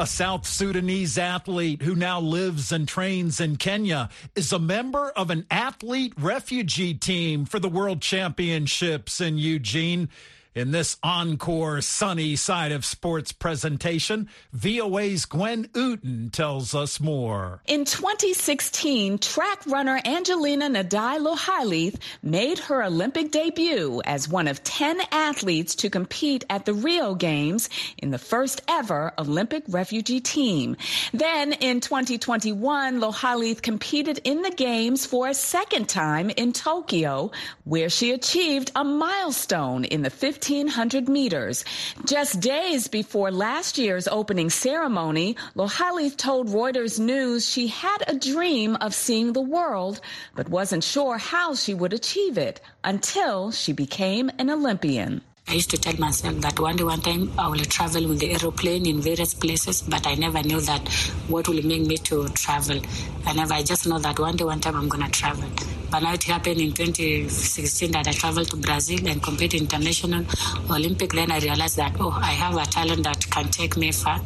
A 0.00 0.06
South 0.06 0.46
Sudanese 0.46 1.18
athlete 1.18 1.82
who 1.82 1.96
now 1.96 2.20
lives 2.20 2.70
and 2.70 2.86
trains 2.86 3.40
in 3.40 3.56
Kenya 3.56 4.08
is 4.36 4.52
a 4.52 4.58
member 4.60 5.10
of 5.10 5.28
an 5.28 5.44
athlete 5.50 6.12
refugee 6.16 6.94
team 6.94 7.44
for 7.44 7.58
the 7.58 7.68
World 7.68 8.00
Championships 8.00 9.20
in 9.20 9.38
Eugene. 9.38 10.08
In 10.58 10.72
this 10.72 10.96
encore 11.04 11.80
sunny 11.82 12.34
side 12.34 12.72
of 12.72 12.84
sports 12.84 13.30
presentation, 13.30 14.28
VOA's 14.52 15.24
Gwen 15.24 15.68
Outen 15.76 16.32
tells 16.32 16.74
us 16.74 16.98
more. 16.98 17.62
In 17.68 17.84
2016, 17.84 19.18
track 19.18 19.64
runner 19.68 20.00
Angelina 20.04 20.68
Nadai 20.68 21.20
Lohalith 21.20 22.00
made 22.24 22.58
her 22.58 22.82
Olympic 22.82 23.30
debut 23.30 24.02
as 24.04 24.28
one 24.28 24.48
of 24.48 24.64
10 24.64 25.00
athletes 25.12 25.76
to 25.76 25.90
compete 25.90 26.44
at 26.50 26.64
the 26.64 26.74
Rio 26.74 27.14
Games 27.14 27.70
in 27.98 28.10
the 28.10 28.18
first 28.18 28.60
ever 28.66 29.12
Olympic 29.16 29.62
refugee 29.68 30.18
team. 30.18 30.76
Then 31.12 31.52
in 31.52 31.78
2021, 31.78 32.98
Lohalith 33.00 33.62
competed 33.62 34.20
in 34.24 34.42
the 34.42 34.50
Games 34.50 35.06
for 35.06 35.28
a 35.28 35.34
second 35.34 35.88
time 35.88 36.30
in 36.30 36.52
Tokyo, 36.52 37.30
where 37.62 37.88
she 37.88 38.10
achieved 38.10 38.72
a 38.74 38.82
milestone 38.82 39.84
in 39.84 40.02
the 40.02 40.10
15 40.10 40.47
1,500 40.48 41.08
meters. 41.08 41.64
Just 42.04 42.40
days 42.40 42.88
before 42.88 43.30
last 43.30 43.76
year's 43.76 44.08
opening 44.08 44.50
ceremony, 44.50 45.36
Lohalith 45.54 46.16
told 46.16 46.48
Reuters 46.48 46.98
News 46.98 47.48
she 47.48 47.66
had 47.66 47.98
a 48.06 48.16
dream 48.16 48.76
of 48.76 48.94
seeing 48.94 49.32
the 49.32 49.40
world, 49.40 50.00
but 50.34 50.48
wasn't 50.48 50.84
sure 50.84 51.18
how 51.18 51.54
she 51.54 51.74
would 51.74 51.92
achieve 51.92 52.38
it 52.38 52.60
until 52.82 53.50
she 53.50 53.72
became 53.72 54.30
an 54.38 54.48
Olympian. 54.48 55.20
I 55.48 55.54
used 55.54 55.70
to 55.70 55.78
tell 55.78 55.96
myself 55.96 56.36
that 56.42 56.60
one 56.60 56.76
day, 56.76 56.84
one 56.84 57.00
time, 57.00 57.32
I 57.38 57.48
will 57.48 57.64
travel 57.64 58.06
with 58.06 58.18
the 58.18 58.32
aeroplane 58.34 58.84
in 58.86 59.00
various 59.00 59.32
places, 59.32 59.80
but 59.80 60.06
I 60.06 60.14
never 60.14 60.42
knew 60.42 60.60
that 60.60 60.86
what 61.26 61.48
will 61.48 61.62
make 61.62 61.86
me 61.86 61.96
to 61.96 62.28
travel. 62.28 62.78
I 63.24 63.32
never, 63.32 63.54
I 63.54 63.62
just 63.62 63.86
know 63.86 63.98
that 63.98 64.18
one 64.18 64.36
day, 64.36 64.44
one 64.44 64.60
time, 64.60 64.76
I'm 64.76 64.90
going 64.90 65.04
to 65.04 65.10
travel. 65.10 65.48
But 65.90 66.00
now 66.00 66.12
it 66.12 66.22
happened 66.24 66.60
in 66.60 66.72
2016 66.72 67.92
that 67.92 68.06
I 68.06 68.12
traveled 68.12 68.50
to 68.50 68.56
Brazil 68.58 69.08
and 69.08 69.22
competed 69.22 69.62
international 69.62 70.26
Olympic. 70.70 71.14
Then 71.14 71.32
I 71.32 71.38
realized 71.38 71.76
that, 71.76 71.96
oh, 71.98 72.10
I 72.10 72.32
have 72.32 72.54
a 72.54 72.66
talent 72.66 73.04
that 73.04 73.30
can 73.30 73.48
take 73.48 73.78
me 73.78 73.90
far. 73.90 74.22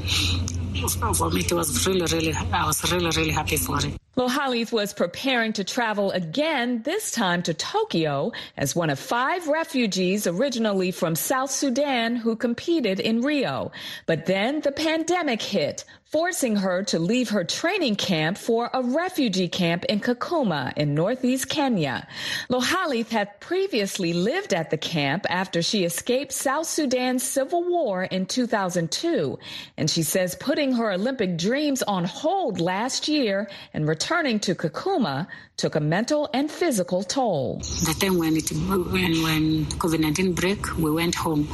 For 1.15 1.31
me, 1.31 1.43
it 1.43 1.53
was 1.53 1.87
really, 1.87 2.07
really, 2.13 2.33
I 2.53 2.67
was 2.67 2.93
really, 2.93 3.11
really 3.17 3.31
happy 3.31 3.59
for 3.59 3.79
it. 3.79 4.02
Lohalith 4.15 4.73
was 4.73 4.93
preparing 4.93 5.55
to 5.55 5.65
travel 5.65 6.11
again, 6.11 6.83
this 6.83 7.11
time 7.11 7.43
to 7.45 7.55
Tokyo, 7.55 8.33
as 8.59 8.77
one 8.77 8.91
of 8.91 8.99
five 8.99 9.49
refugees 9.49 10.27
originally 10.27 10.91
from 10.91 11.15
South 11.15 11.51
Sudan 11.51 12.17
who 12.17 12.37
competed 12.37 13.01
in 13.01 13.23
Rio. 13.23 13.73
But 14.05 14.27
then 14.27 14.61
the 14.61 14.73
pandemic 14.73 15.41
hit, 15.41 15.87
forcing 16.05 16.57
her 16.57 16.83
to 16.83 16.99
leave 16.99 17.31
her 17.31 17.43
training 17.43 17.97
camp 17.97 18.37
for 18.37 18.69
a 18.75 18.83
refugee 18.83 19.49
camp 19.49 19.83
in 19.87 19.99
Kakuma 19.99 20.75
in 20.77 20.95
northeast 20.95 21.49
Kenya. 21.49 22.07
Lohalith 22.51 23.09
had 23.09 23.41
previously 23.41 24.13
lived 24.13 24.53
at 24.53 24.69
the 24.69 24.77
camp 24.77 25.25
after 25.31 25.63
she 25.63 25.85
escaped 25.85 26.33
South 26.33 26.67
Sudan's 26.67 27.23
civil 27.23 27.65
war 27.65 28.05
in 28.05 28.27
2002, 28.27 29.39
and 29.79 29.89
she 29.89 30.03
says 30.03 30.35
putting 30.35 30.75
her 30.75 30.93
Olympic 30.93 31.39
dreams 31.39 31.83
on 31.83 32.05
hold 32.05 32.61
last 32.61 33.09
year 33.09 33.49
and 33.73 33.89
returning 33.89 34.02
to 34.03 34.55
Kakuma 34.55 35.27
took 35.57 35.77
a 35.77 35.81
mental 35.81 36.29
and 36.35 36.51
physical 36.51 37.03
toll. 37.05 37.59
The 37.59 37.97
time 38.01 38.19
when 38.19 38.37
it 38.37 38.51
when 38.51 39.23
when 39.23 39.65
COVID-19 39.79 40.35
break, 40.35 40.77
we 40.77 40.91
went 40.91 41.15
home 41.15 41.47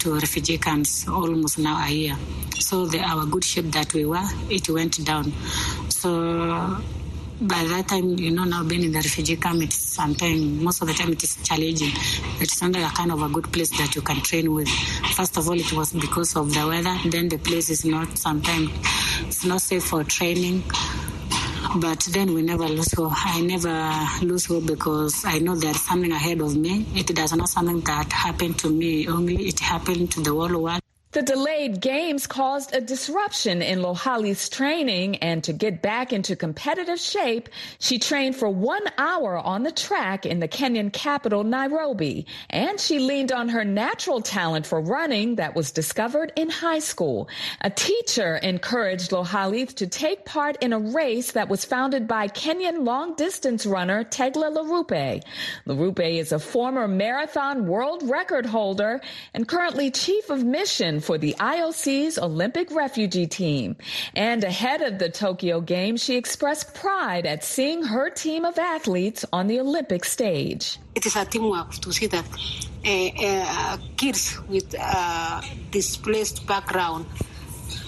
to 0.00 0.14
refugee 0.14 0.58
camps 0.58 1.06
almost 1.08 1.58
now 1.58 1.82
a 1.86 1.90
year. 1.90 2.16
So 2.58 2.86
the, 2.86 2.98
our 2.98 3.24
good 3.26 3.44
shape 3.44 3.70
that 3.72 3.94
we 3.94 4.04
were, 4.04 4.28
it 4.50 4.68
went 4.68 5.04
down. 5.06 5.32
So 5.90 6.82
by 7.40 7.64
that 7.70 7.88
time, 7.88 8.18
you 8.18 8.30
know, 8.30 8.44
now 8.44 8.64
being 8.64 8.84
in 8.84 8.92
the 8.92 8.98
refugee 8.98 9.36
camp, 9.36 9.62
it's 9.62 9.76
sometimes, 9.76 10.42
most 10.60 10.82
of 10.82 10.88
the 10.88 10.94
time, 10.94 11.12
it 11.12 11.22
is 11.22 11.36
challenging. 11.44 11.92
It's 12.40 12.60
not 12.62 12.76
a 12.76 12.94
kind 12.94 13.12
of 13.12 13.22
a 13.22 13.28
good 13.28 13.52
place 13.52 13.70
that 13.78 13.94
you 13.94 14.02
can 14.02 14.20
train 14.22 14.52
with. 14.52 14.68
First 15.16 15.36
of 15.36 15.48
all, 15.48 15.58
it 15.58 15.72
was 15.72 15.92
because 15.92 16.36
of 16.36 16.52
the 16.52 16.66
weather. 16.66 16.96
Then 17.08 17.28
the 17.28 17.38
place 17.38 17.70
is 17.70 17.84
not, 17.84 18.18
sometimes, 18.18 18.70
it's 19.20 19.44
not 19.44 19.60
safe 19.60 19.84
for 19.84 20.04
training. 20.04 20.62
But 21.74 22.00
then 22.12 22.34
we 22.34 22.42
never 22.42 22.68
lose 22.68 22.92
hope. 22.92 23.12
I 23.14 23.40
never 23.40 24.26
lose 24.26 24.44
hope 24.44 24.66
because 24.66 25.24
I 25.24 25.38
know 25.38 25.56
there's 25.56 25.80
something 25.80 26.12
ahead 26.12 26.40
of 26.42 26.54
me. 26.54 26.84
It 26.94 27.06
does 27.06 27.32
not 27.32 27.48
something 27.48 27.80
that 27.80 28.12
happened 28.12 28.58
to 28.58 28.68
me 28.70 29.08
only. 29.08 29.48
It 29.48 29.58
happened 29.58 30.12
to 30.12 30.20
the 30.20 30.30
whole 30.30 30.62
world. 30.62 30.81
The 31.12 31.20
delayed 31.20 31.82
games 31.82 32.26
caused 32.26 32.74
a 32.74 32.80
disruption 32.80 33.60
in 33.60 33.80
Lohalith's 33.80 34.48
training, 34.48 35.16
and 35.16 35.44
to 35.44 35.52
get 35.52 35.82
back 35.82 36.10
into 36.10 36.34
competitive 36.34 36.98
shape, 36.98 37.50
she 37.78 37.98
trained 37.98 38.34
for 38.34 38.48
one 38.48 38.84
hour 38.96 39.36
on 39.36 39.62
the 39.62 39.72
track 39.72 40.24
in 40.24 40.40
the 40.40 40.48
Kenyan 40.48 40.90
capital, 40.90 41.44
Nairobi. 41.44 42.24
And 42.48 42.80
she 42.80 42.98
leaned 42.98 43.30
on 43.30 43.50
her 43.50 43.62
natural 43.62 44.22
talent 44.22 44.64
for 44.64 44.80
running 44.80 45.34
that 45.34 45.54
was 45.54 45.70
discovered 45.70 46.32
in 46.34 46.48
high 46.48 46.78
school. 46.78 47.28
A 47.60 47.68
teacher 47.68 48.36
encouraged 48.36 49.10
Lohalith 49.10 49.74
to 49.74 49.86
take 49.86 50.24
part 50.24 50.56
in 50.62 50.72
a 50.72 50.78
race 50.78 51.32
that 51.32 51.50
was 51.50 51.66
founded 51.66 52.08
by 52.08 52.28
Kenyan 52.28 52.86
long 52.86 53.16
distance 53.16 53.66
runner 53.66 54.02
Tegla 54.02 54.50
Loroupe. 54.50 55.22
Loroupe 55.66 56.18
is 56.18 56.32
a 56.32 56.38
former 56.38 56.88
marathon 56.88 57.66
world 57.66 58.02
record 58.08 58.46
holder 58.46 59.02
and 59.34 59.46
currently 59.46 59.90
chief 59.90 60.30
of 60.30 60.42
mission 60.42 61.01
for 61.02 61.18
the 61.18 61.34
IOC's 61.38 62.18
Olympic 62.18 62.70
refugee 62.70 63.26
team. 63.26 63.76
And 64.14 64.42
ahead 64.44 64.80
of 64.82 64.98
the 64.98 65.10
Tokyo 65.10 65.60
Games, 65.60 66.02
she 66.02 66.16
expressed 66.16 66.74
pride 66.74 67.26
at 67.26 67.44
seeing 67.44 67.82
her 67.82 68.10
team 68.10 68.44
of 68.44 68.58
athletes 68.58 69.24
on 69.32 69.46
the 69.46 69.60
Olympic 69.60 70.04
stage. 70.04 70.78
It 70.94 71.06
is 71.06 71.16
a 71.16 71.24
teamwork 71.24 71.72
to 71.72 71.92
see 71.92 72.06
that 72.06 72.24
uh, 72.84 73.10
uh, 73.24 73.76
kids 73.96 74.38
with 74.48 74.74
uh, 74.78 75.42
displaced 75.70 76.46
background 76.46 77.06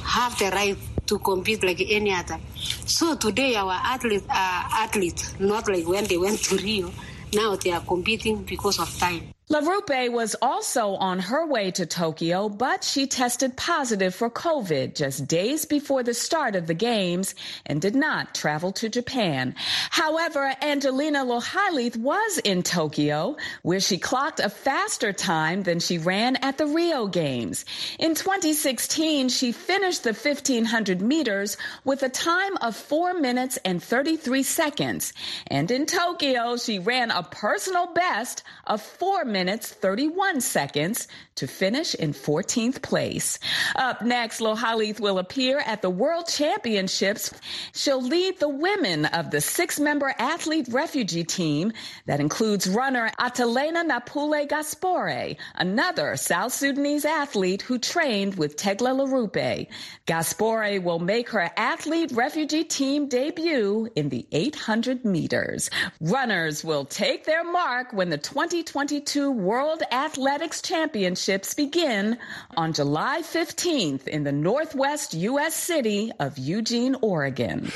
have 0.05 0.39
the 0.39 0.51
right 0.51 0.77
to 1.07 1.19
compete 1.19 1.63
like 1.63 1.81
any 1.89 2.13
other. 2.13 2.39
So 2.87 3.17
today 3.17 3.57
our 3.57 3.73
athletes 3.73 4.27
are 4.29 4.65
athletes, 4.85 5.35
not 5.39 5.69
like 5.69 5.87
when 5.87 6.05
they 6.05 6.17
went 6.17 6.39
to 6.45 6.57
Rio. 6.57 6.91
Now 7.35 7.57
they 7.57 7.73
are 7.73 7.81
competing 7.81 8.45
because 8.45 8.79
of 8.79 8.89
time. 8.99 9.34
Loroupe 9.51 10.11
was 10.11 10.35
also 10.41 10.95
on 10.95 11.19
her 11.19 11.45
way 11.47 11.71
to 11.71 11.85
Tokyo, 11.85 12.49
but 12.49 12.83
she 12.83 13.07
tested 13.07 13.55
positive 13.59 14.15
for 14.15 14.31
COVID 14.31 14.95
just 14.95 15.29
days 15.29 15.67
before 15.67 16.03
the 16.03 16.15
start 16.15 16.57
of 16.57 16.67
the 16.67 16.73
Games 16.73 17.35
and 17.67 17.79
did 17.79 17.95
not 17.95 18.35
travel 18.35 18.73
to 18.73 18.89
Japan. 18.89 19.55
However, 19.91 20.55
Angelina 20.63 21.27
Lohalith 21.27 21.99
was 21.99 22.39
in 22.39 22.63
Tokyo, 22.63 23.37
where 23.61 23.81
she 23.81 23.99
clocked 23.99 24.41
a 24.41 24.49
faster 24.49 25.13
time 25.13 25.63
than 25.65 25.79
she 25.79 25.99
ran 25.99 26.37
at 26.37 26.57
the 26.57 26.67
Rio 26.67 27.07
Games. 27.07 27.67
In 27.99 28.15
2016, 28.15 29.29
she 29.29 29.53
finished 29.53 30.05
the 30.05 30.15
1500 30.15 31.03
meters 31.03 31.59
with 31.85 32.03
a 32.03 32.09
time 32.09 32.57
of 32.63 32.75
4 32.75 33.13
minutes 33.13 33.59
and 33.59 33.83
33 33.83 34.43
seconds. 34.43 35.13
And 35.49 35.71
in 35.71 35.85
Tokyo, 35.85 36.57
she 36.57 36.79
ran 36.79 37.11
a 37.11 37.23
personal 37.23 37.89
best 37.89 38.43
of 38.67 38.81
4 38.81 39.27
minutes 39.27 39.34
31 39.35 40.41
seconds 40.41 41.09
to 41.37 41.47
finish 41.47 41.95
in 41.95 42.13
14th 42.13 42.83
place. 42.83 43.39
Up 43.77 44.03
next, 44.03 44.41
Lohalith 44.41 45.01
will 45.01 45.19
appear 45.19 45.59
at 45.67 45.83
the 45.83 45.91
World 45.91 46.29
Championships. 46.29 47.33
She'll 47.73 48.03
lead 48.03 48.39
the 48.39 48.49
women 48.49 49.07
of 49.07 49.31
the 49.31 49.41
six-member 49.41 50.15
athlete 50.19 50.69
refugee 50.71 51.25
team 51.25 51.73
that 52.07 52.21
includes 52.21 52.69
runner 52.69 53.11
Atalena 53.19 53.85
Napule 53.89 54.49
Gaspore, 54.49 55.37
another 55.57 56.17
South 56.17 56.53
Sudanese 56.53 57.05
athlete 57.05 57.63
who 57.63 57.79
trained 57.79 58.37
with 58.37 58.57
Tegla 58.57 58.91
Loroupe. 58.91 59.67
Gaspore 60.07 60.83
will 60.83 61.01
make 61.01 61.31
her 61.31 61.51
athlete 61.57 62.13
refugee 62.13 62.65
team 62.65 63.09
debut 63.09 63.89
in 63.97 64.09
the 64.09 64.27
800 64.33 65.05
meters. 65.05 65.71
Runners 66.01 66.65
will 66.65 66.85
take 66.85 67.25
their 67.25 67.45
mark 67.45 67.93
when 67.93 68.11
the 68.11 68.19
2022 68.19 69.24
World 69.31 69.83
Athletics 69.91 70.63
Championships 70.63 71.55
begin 71.55 72.19
on 72.57 72.73
July 72.73 73.23
15th 73.23 74.07
in 74.09 74.25
the 74.25 74.33
northwest 74.33 75.15
U.S. 75.15 75.55
city 75.55 76.11
of 76.21 76.39
Eugene, 76.39 76.97
Oregon. 77.03 77.71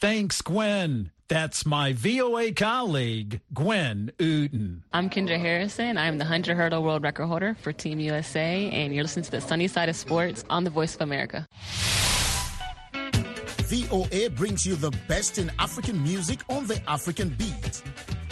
Thanks, 0.00 0.42
Gwen. 0.42 1.10
That's 1.28 1.64
my 1.64 1.94
VOA 1.94 2.52
colleague, 2.52 3.40
Gwen 3.52 4.12
Outen. 4.20 4.82
I'm 4.92 5.08
Kendra 5.08 5.38
Harrison. 5.40 5.96
I'm 5.96 6.18
the 6.18 6.24
100 6.24 6.54
hurdle 6.54 6.82
world 6.82 7.02
record 7.02 7.26
holder 7.26 7.56
for 7.60 7.72
Team 7.72 7.98
USA, 8.00 8.70
and 8.70 8.94
you're 8.94 9.04
listening 9.04 9.24
to 9.24 9.30
the 9.30 9.40
sunny 9.40 9.66
side 9.66 9.88
of 9.88 9.96
sports 9.96 10.44
on 10.50 10.64
the 10.64 10.70
Voice 10.70 10.94
of 10.94 11.00
America. 11.00 11.48
VOA 12.92 14.28
brings 14.30 14.66
you 14.66 14.76
the 14.76 14.90
best 15.08 15.38
in 15.38 15.50
African 15.58 16.02
music 16.02 16.40
on 16.50 16.66
the 16.66 16.80
African 16.88 17.30
beat. 17.30 17.82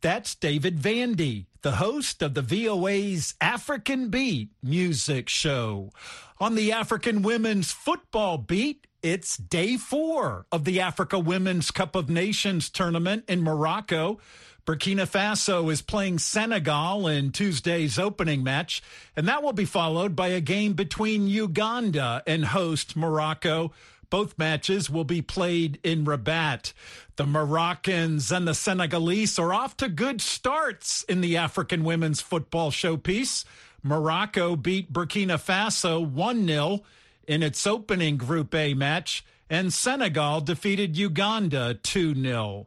That's 0.00 0.34
David 0.34 0.78
Vandy, 0.78 1.44
the 1.60 1.72
host 1.72 2.22
of 2.22 2.32
the 2.32 2.40
VOA's 2.40 3.34
African 3.38 4.08
Beat 4.08 4.48
music 4.62 5.28
show. 5.28 5.90
On 6.38 6.54
the 6.54 6.72
African 6.72 7.20
Women's 7.20 7.70
Football 7.70 8.38
Beat, 8.38 8.86
it's 9.02 9.36
day 9.36 9.76
four 9.76 10.46
of 10.50 10.64
the 10.64 10.80
Africa 10.80 11.18
Women's 11.18 11.70
Cup 11.70 11.94
of 11.94 12.08
Nations 12.08 12.70
tournament 12.70 13.24
in 13.28 13.42
Morocco. 13.42 14.18
Burkina 14.64 15.06
Faso 15.06 15.70
is 15.70 15.82
playing 15.82 16.18
Senegal 16.18 17.06
in 17.06 17.30
Tuesday's 17.30 17.98
opening 17.98 18.42
match, 18.42 18.82
and 19.16 19.28
that 19.28 19.42
will 19.42 19.52
be 19.52 19.66
followed 19.66 20.16
by 20.16 20.28
a 20.28 20.40
game 20.40 20.72
between 20.72 21.28
Uganda 21.28 22.22
and 22.26 22.46
host 22.46 22.96
Morocco. 22.96 23.72
Both 24.10 24.36
matches 24.36 24.90
will 24.90 25.04
be 25.04 25.22
played 25.22 25.78
in 25.84 26.04
Rabat. 26.04 26.72
The 27.16 27.26
Moroccans 27.26 28.32
and 28.32 28.46
the 28.46 28.54
Senegalese 28.54 29.38
are 29.38 29.54
off 29.54 29.76
to 29.78 29.88
good 29.88 30.20
starts 30.20 31.04
in 31.04 31.20
the 31.20 31.36
African 31.36 31.84
women's 31.84 32.20
football 32.20 32.70
showpiece. 32.72 33.44
Morocco 33.82 34.56
beat 34.56 34.92
Burkina 34.92 35.38
Faso 35.38 36.04
1 36.04 36.46
0 36.46 36.80
in 37.26 37.42
its 37.42 37.66
opening 37.66 38.16
Group 38.16 38.54
A 38.54 38.74
match, 38.74 39.24
and 39.48 39.72
Senegal 39.72 40.40
defeated 40.40 40.96
Uganda 40.96 41.74
2 41.74 42.20
0. 42.20 42.66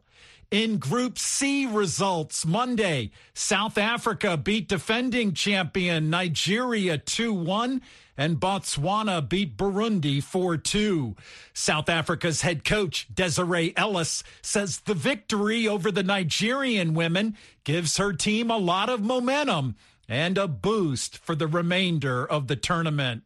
In 0.50 0.78
Group 0.78 1.18
C 1.18 1.66
results 1.66 2.46
Monday, 2.46 3.10
South 3.34 3.76
Africa 3.76 4.36
beat 4.36 4.68
defending 4.68 5.34
champion 5.34 6.10
Nigeria 6.10 6.96
2 6.96 7.32
1 7.32 7.82
and 8.16 8.38
Botswana 8.38 9.26
beat 9.26 9.56
Burundi 9.56 10.22
4 10.22 10.56
2. 10.56 11.16
South 11.52 11.88
Africa's 11.88 12.42
head 12.42 12.64
coach, 12.64 13.08
Desiree 13.12 13.72
Ellis, 13.76 14.22
says 14.42 14.80
the 14.80 14.94
victory 14.94 15.66
over 15.66 15.90
the 15.90 16.02
Nigerian 16.02 16.94
women 16.94 17.36
gives 17.64 17.96
her 17.96 18.12
team 18.12 18.50
a 18.50 18.58
lot 18.58 18.88
of 18.88 19.00
momentum 19.00 19.76
and 20.08 20.36
a 20.36 20.46
boost 20.46 21.18
for 21.18 21.34
the 21.34 21.46
remainder 21.46 22.24
of 22.26 22.46
the 22.46 22.56
tournament. 22.56 23.22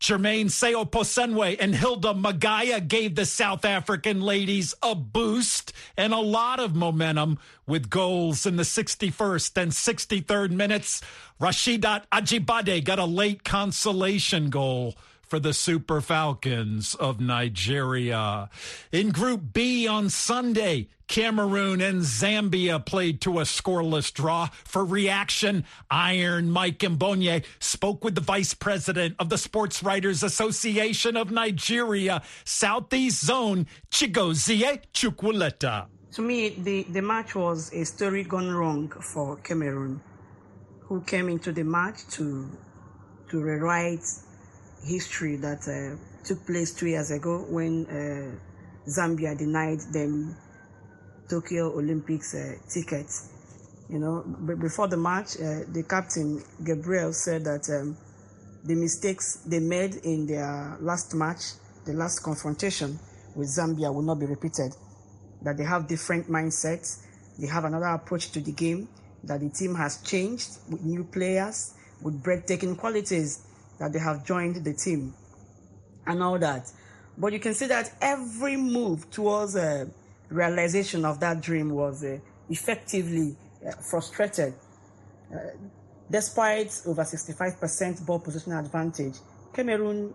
Jermaine 0.00 0.46
Seoposenwe 0.46 1.56
and 1.58 1.74
Hildah 1.74 2.20
Magaia 2.20 2.86
gave 2.86 3.14
the 3.14 3.26
South 3.26 3.64
African 3.64 4.20
ladies 4.20 4.74
a 4.82 4.94
boost 4.94 5.72
and 5.96 6.12
a 6.12 6.18
lot 6.18 6.60
of 6.60 6.74
momentum 6.74 7.38
with 7.66 7.90
goals 7.90 8.46
in 8.46 8.56
the 8.56 8.62
61st 8.62 9.62
and 9.62 9.72
63rd 9.72 10.50
minutes. 10.50 11.00
Rasheedat 11.40 12.04
Ajibade 12.12 12.84
got 12.84 12.98
a 12.98 13.04
late 13.04 13.44
consolation 13.44 14.50
goal 14.50 14.94
for 15.26 15.38
the 15.38 15.52
Super 15.52 16.00
Falcons 16.00 16.94
of 16.94 17.20
Nigeria. 17.20 18.48
In 18.92 19.10
Group 19.10 19.52
B 19.52 19.86
on 19.86 20.10
Sunday, 20.10 20.88
Cameroon 21.06 21.80
and 21.80 22.02
Zambia 22.02 22.84
played 22.84 23.20
to 23.22 23.38
a 23.38 23.42
scoreless 23.42 24.12
draw. 24.12 24.48
For 24.64 24.84
reaction, 24.84 25.64
Iron 25.90 26.50
Mike 26.50 26.78
Mbonye 26.78 27.44
spoke 27.58 28.04
with 28.04 28.14
the 28.14 28.20
vice 28.20 28.54
president 28.54 29.16
of 29.18 29.28
the 29.28 29.38
Sports 29.38 29.82
Writers 29.82 30.22
Association 30.22 31.16
of 31.16 31.30
Nigeria, 31.30 32.22
Southeast 32.44 33.24
Zone, 33.24 33.66
Chigozie 33.90 34.80
Chukwuleta. 34.92 35.86
To 36.12 36.22
me, 36.22 36.50
the, 36.50 36.84
the 36.84 37.02
match 37.02 37.34
was 37.34 37.72
a 37.72 37.84
story 37.84 38.22
gone 38.22 38.50
wrong 38.50 38.88
for 38.88 39.36
Cameroon, 39.38 40.00
who 40.82 41.00
came 41.02 41.28
into 41.28 41.52
the 41.52 41.64
match 41.64 42.06
to 42.12 42.48
to 43.30 43.40
rewrite 43.40 44.06
history 44.84 45.36
that 45.36 45.66
uh, 45.68 45.96
took 46.24 46.46
place 46.46 46.72
two 46.74 46.86
years 46.86 47.10
ago 47.10 47.44
when 47.48 47.86
uh, 47.86 48.88
Zambia 48.88 49.36
denied 49.36 49.80
them 49.92 50.36
Tokyo 51.28 51.76
Olympics 51.76 52.34
uh, 52.34 52.54
tickets. 52.68 53.30
You 53.88 53.98
know, 53.98 54.24
b- 54.46 54.54
before 54.54 54.88
the 54.88 54.96
match, 54.96 55.36
uh, 55.36 55.64
the 55.72 55.84
captain 55.88 56.42
Gabriel 56.64 57.12
said 57.12 57.44
that 57.44 57.68
um, 57.70 57.96
the 58.64 58.74
mistakes 58.74 59.42
they 59.46 59.60
made 59.60 59.96
in 59.96 60.26
their 60.26 60.76
last 60.80 61.14
match, 61.14 61.42
the 61.84 61.92
last 61.92 62.20
confrontation 62.20 62.98
with 63.34 63.48
Zambia, 63.48 63.92
will 63.92 64.02
not 64.02 64.18
be 64.18 64.26
repeated. 64.26 64.74
That 65.42 65.58
they 65.58 65.64
have 65.64 65.86
different 65.86 66.30
mindsets, 66.30 67.04
they 67.38 67.46
have 67.46 67.64
another 67.64 67.86
approach 67.86 68.30
to 68.32 68.40
the 68.40 68.52
game. 68.52 68.88
That 69.24 69.40
the 69.40 69.48
team 69.48 69.74
has 69.74 70.02
changed 70.02 70.58
with 70.70 70.82
new 70.84 71.04
players, 71.04 71.74
with 72.02 72.22
breathtaking 72.22 72.76
qualities 72.76 73.40
that 73.78 73.92
they 73.92 73.98
have 73.98 74.24
joined 74.24 74.64
the 74.64 74.72
team 74.72 75.14
and 76.06 76.22
all 76.22 76.38
that. 76.38 76.70
But 77.16 77.32
you 77.32 77.40
can 77.40 77.54
see 77.54 77.66
that 77.66 77.92
every 78.00 78.56
move 78.56 79.10
towards 79.10 79.56
a 79.56 79.88
realization 80.28 81.04
of 81.04 81.20
that 81.20 81.40
dream 81.40 81.70
was 81.70 82.02
uh, 82.04 82.18
effectively 82.48 83.36
uh, 83.66 83.72
frustrated. 83.90 84.54
Uh, 85.32 85.38
despite 86.10 86.82
over 86.86 87.02
65% 87.02 88.04
ball 88.06 88.18
position 88.18 88.52
advantage, 88.52 89.14
Cameroon 89.52 90.12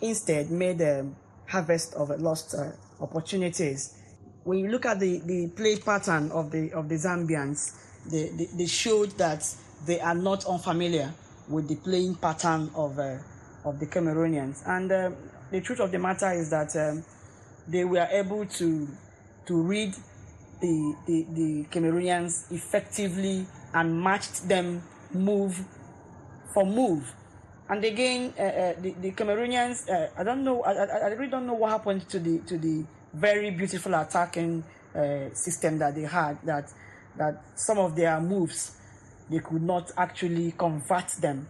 instead 0.00 0.50
made 0.50 0.80
a 0.80 1.06
harvest 1.46 1.94
of 1.94 2.10
lost 2.20 2.54
uh, 2.54 2.72
opportunities. 3.00 4.00
When 4.42 4.58
you 4.58 4.68
look 4.68 4.86
at 4.86 5.00
the, 5.00 5.20
the 5.24 5.48
play 5.56 5.76
pattern 5.76 6.30
of 6.32 6.50
the 6.50 6.72
of 6.72 6.88
the 6.88 6.96
Zambians, 6.96 7.72
they, 8.10 8.28
they, 8.36 8.48
they 8.58 8.66
showed 8.66 9.10
that 9.12 9.46
they 9.86 10.00
are 10.00 10.14
not 10.14 10.44
unfamiliar 10.46 11.14
with 11.48 11.68
the 11.68 11.76
playing 11.76 12.16
pattern 12.16 12.70
of 12.74 12.98
uh, 12.98 13.18
of 13.64 13.80
the 13.80 13.86
Cameroonians. 13.86 14.62
And 14.66 14.90
uh, 14.90 15.10
the 15.50 15.60
truth 15.60 15.80
of 15.80 15.90
the 15.90 15.98
matter 15.98 16.30
is 16.32 16.50
that 16.50 16.74
um, 16.76 17.04
they 17.68 17.84
were 17.84 18.08
able 18.10 18.46
to 18.46 18.88
to 19.46 19.62
read 19.62 19.94
the, 20.60 20.94
the, 21.06 21.26
the 21.34 21.64
Cameroonians 21.70 22.50
effectively 22.52 23.46
and 23.74 24.02
matched 24.02 24.48
them 24.48 24.82
move 25.12 25.64
for 26.52 26.64
move. 26.64 27.12
And 27.68 27.84
again, 27.84 28.34
uh, 28.38 28.42
uh, 28.42 28.74
the, 28.80 28.94
the 29.00 29.12
Cameroonians, 29.12 29.88
uh, 29.90 30.08
I 30.18 30.22
don't 30.22 30.44
know, 30.44 30.62
I, 30.62 30.72
I, 30.72 30.84
I, 30.84 31.08
really 31.08 31.30
don't 31.30 31.46
know 31.46 31.54
what 31.54 31.70
happened 31.70 32.08
to 32.10 32.18
the 32.18 32.38
to 32.40 32.58
the 32.58 32.84
very 33.14 33.50
beautiful 33.50 33.94
attacking 33.94 34.62
uh, 34.94 35.32
system 35.32 35.78
that 35.78 35.94
they 35.94 36.02
had. 36.02 36.38
That 36.44 36.70
that 37.16 37.42
some 37.54 37.78
of 37.78 37.96
their 37.96 38.20
moves, 38.20 38.76
they 39.30 39.38
could 39.38 39.62
not 39.62 39.90
actually 39.96 40.52
convert 40.52 41.08
them. 41.20 41.48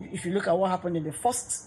If 0.00 0.24
you 0.24 0.32
look 0.32 0.48
at 0.48 0.56
what 0.56 0.70
happened 0.70 0.96
in 0.96 1.04
the 1.04 1.12
first 1.12 1.66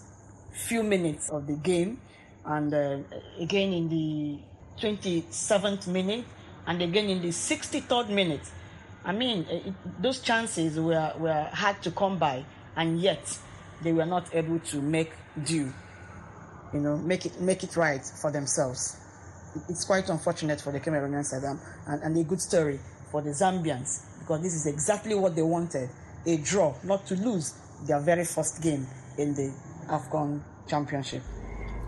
few 0.52 0.82
minutes 0.82 1.30
of 1.30 1.46
the 1.46 1.56
game, 1.56 2.00
and 2.44 2.72
uh, 2.72 2.98
again 3.38 3.72
in 3.72 3.88
the 3.88 4.38
27th 4.80 5.86
minute, 5.88 6.24
and 6.66 6.82
again 6.82 7.08
in 7.08 7.22
the 7.22 7.28
63rd 7.28 8.08
minute, 8.10 8.50
I 9.04 9.12
mean, 9.12 9.46
it, 9.48 9.74
those 10.02 10.20
chances 10.20 10.78
were, 10.78 11.12
were 11.18 11.48
hard 11.52 11.82
to 11.82 11.90
come 11.90 12.18
by, 12.18 12.44
and 12.76 13.00
yet 13.00 13.38
they 13.82 13.92
were 13.92 14.06
not 14.06 14.34
able 14.34 14.58
to 14.58 14.80
make 14.80 15.12
due, 15.44 15.72
you 16.72 16.80
know, 16.80 16.96
make 16.96 17.24
it 17.24 17.40
make 17.40 17.64
it 17.64 17.76
right 17.76 18.04
for 18.04 18.30
themselves. 18.30 18.96
It's 19.68 19.84
quite 19.84 20.08
unfortunate 20.08 20.60
for 20.60 20.70
the 20.70 20.80
Cameroonians 20.80 21.32
and, 21.32 21.58
and, 21.88 22.02
and 22.02 22.16
a 22.18 22.24
good 22.24 22.40
story 22.40 22.78
for 23.10 23.22
the 23.22 23.30
Zambians 23.30 24.09
because 24.20 24.42
this 24.42 24.54
is 24.54 24.66
exactly 24.66 25.14
what 25.14 25.34
they 25.34 25.42
wanted: 25.42 25.90
a 26.26 26.36
draw, 26.36 26.74
not 26.84 27.06
to 27.06 27.16
lose 27.16 27.54
their 27.86 28.00
very 28.00 28.24
first 28.24 28.62
game 28.62 28.86
in 29.18 29.34
the 29.34 29.52
AFCON 29.88 30.40
Championship. 30.68 31.22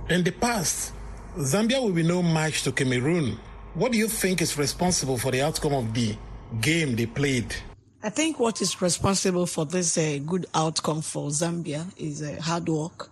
In 0.08 0.24
the 0.24 0.32
past, 0.32 0.92
Zambia 1.38 1.80
will 1.80 1.92
be 1.92 2.02
no 2.02 2.22
match 2.22 2.62
to 2.64 2.72
Cameroon. 2.72 3.38
What 3.74 3.92
do 3.92 3.98
you 3.98 4.08
think 4.08 4.42
is 4.42 4.58
responsible 4.58 5.16
for 5.16 5.30
the 5.30 5.42
outcome 5.42 5.72
of 5.72 5.94
the 5.94 6.16
game 6.60 6.96
they 6.96 7.06
played? 7.06 7.54
I 8.02 8.10
think 8.10 8.38
what 8.40 8.60
is 8.60 8.82
responsible 8.82 9.46
for 9.46 9.64
this 9.64 9.96
uh, 9.96 10.18
good 10.26 10.46
outcome 10.54 11.02
for 11.02 11.28
Zambia 11.30 11.86
is 11.96 12.20
uh, 12.20 12.36
hard 12.40 12.68
work. 12.68 13.08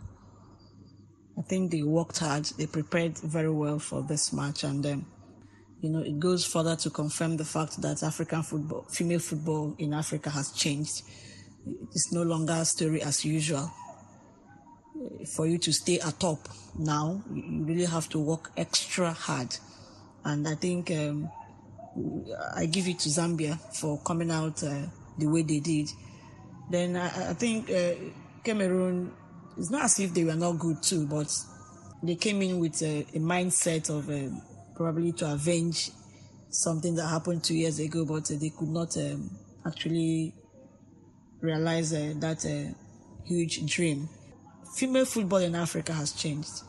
I 1.39 1.43
think 1.43 1.71
they 1.71 1.83
worked 1.83 2.19
hard, 2.19 2.45
they 2.59 2.67
prepared 2.67 3.17
very 3.19 3.51
well 3.51 3.79
for 3.79 4.03
this 4.03 4.33
match, 4.33 4.65
and 4.65 4.85
um, 4.85 5.07
you 5.81 5.91
know 5.91 6.01
it 6.01 6.19
goes 6.19 6.45
further 6.45 6.77
to 6.77 6.91
confirm 6.91 7.37
the 7.37 7.45
fact 7.45 7.81
that 7.83 8.03
African 8.03 8.43
football, 8.43 8.87
female 8.91 9.19
football 9.19 9.75
in 9.79 9.95
Africa, 9.95 10.31
has 10.31 10.53
changed. 10.53 11.03
It's 11.93 12.13
no 12.13 12.23
longer 12.23 12.55
a 12.55 12.65
story 12.65 13.03
as 13.03 13.25
usual. 13.25 13.71
For 15.35 15.47
you 15.47 15.59
to 15.59 15.73
stay 15.73 15.99
atop 15.99 16.49
now, 16.79 17.23
you 17.33 17.65
really 17.65 17.87
have 17.87 18.09
to 18.11 18.19
work 18.19 18.51
extra 18.57 19.13
hard, 19.13 19.57
and 20.25 20.47
I 20.47 20.55
think. 20.55 20.91
Um, 20.91 21.31
I 22.55 22.67
give 22.67 22.89
it 22.89 22.99
to 23.01 23.09
Zambia 23.09 23.59
for 23.75 23.99
coming 24.03 24.31
out 24.31 24.63
uh, 24.63 24.87
the 25.19 25.27
way 25.27 25.43
they 25.43 25.61
did. 25.61 25.89
Then 26.71 26.97
I, 26.97 27.31
I 27.31 27.35
think 27.35 27.71
uh, 27.71 27.95
Cameroon, 28.45 29.13
it's 29.57 29.71
not 29.71 29.85
as 29.85 29.99
if 29.99 30.15
they 30.15 30.25
were 30.25 30.37
not 30.37 30.53
good 30.53 30.83
too, 30.83 31.07
but 31.07 31.33
they 32.03 32.15
came 32.15 32.43
in 32.43 32.59
with 32.59 32.81
a, 32.83 33.01
a 33.01 33.19
mindset 33.19 33.91
of 33.91 34.09
uh, 34.09 34.35
probably 34.81 35.13
to 35.13 35.31
avenge 35.33 35.91
something 36.49 36.95
that 36.95 37.07
happened 37.07 37.45
two 37.45 37.55
years 37.55 37.79
ago, 37.79 38.05
but 38.05 38.25
they 38.25 38.51
could 38.51 38.69
not 38.69 38.97
um, 38.97 39.31
actually 39.67 40.35
realize 41.41 41.93
uh, 41.93 42.15
that 42.17 42.45
uh, 42.47 42.73
huge 43.27 43.65
dream. 43.67 44.09
Female 44.75 45.05
football 45.05 45.39
in 45.39 45.55
Africa 45.55 45.93
has 45.93 46.13
changed. 46.13 46.63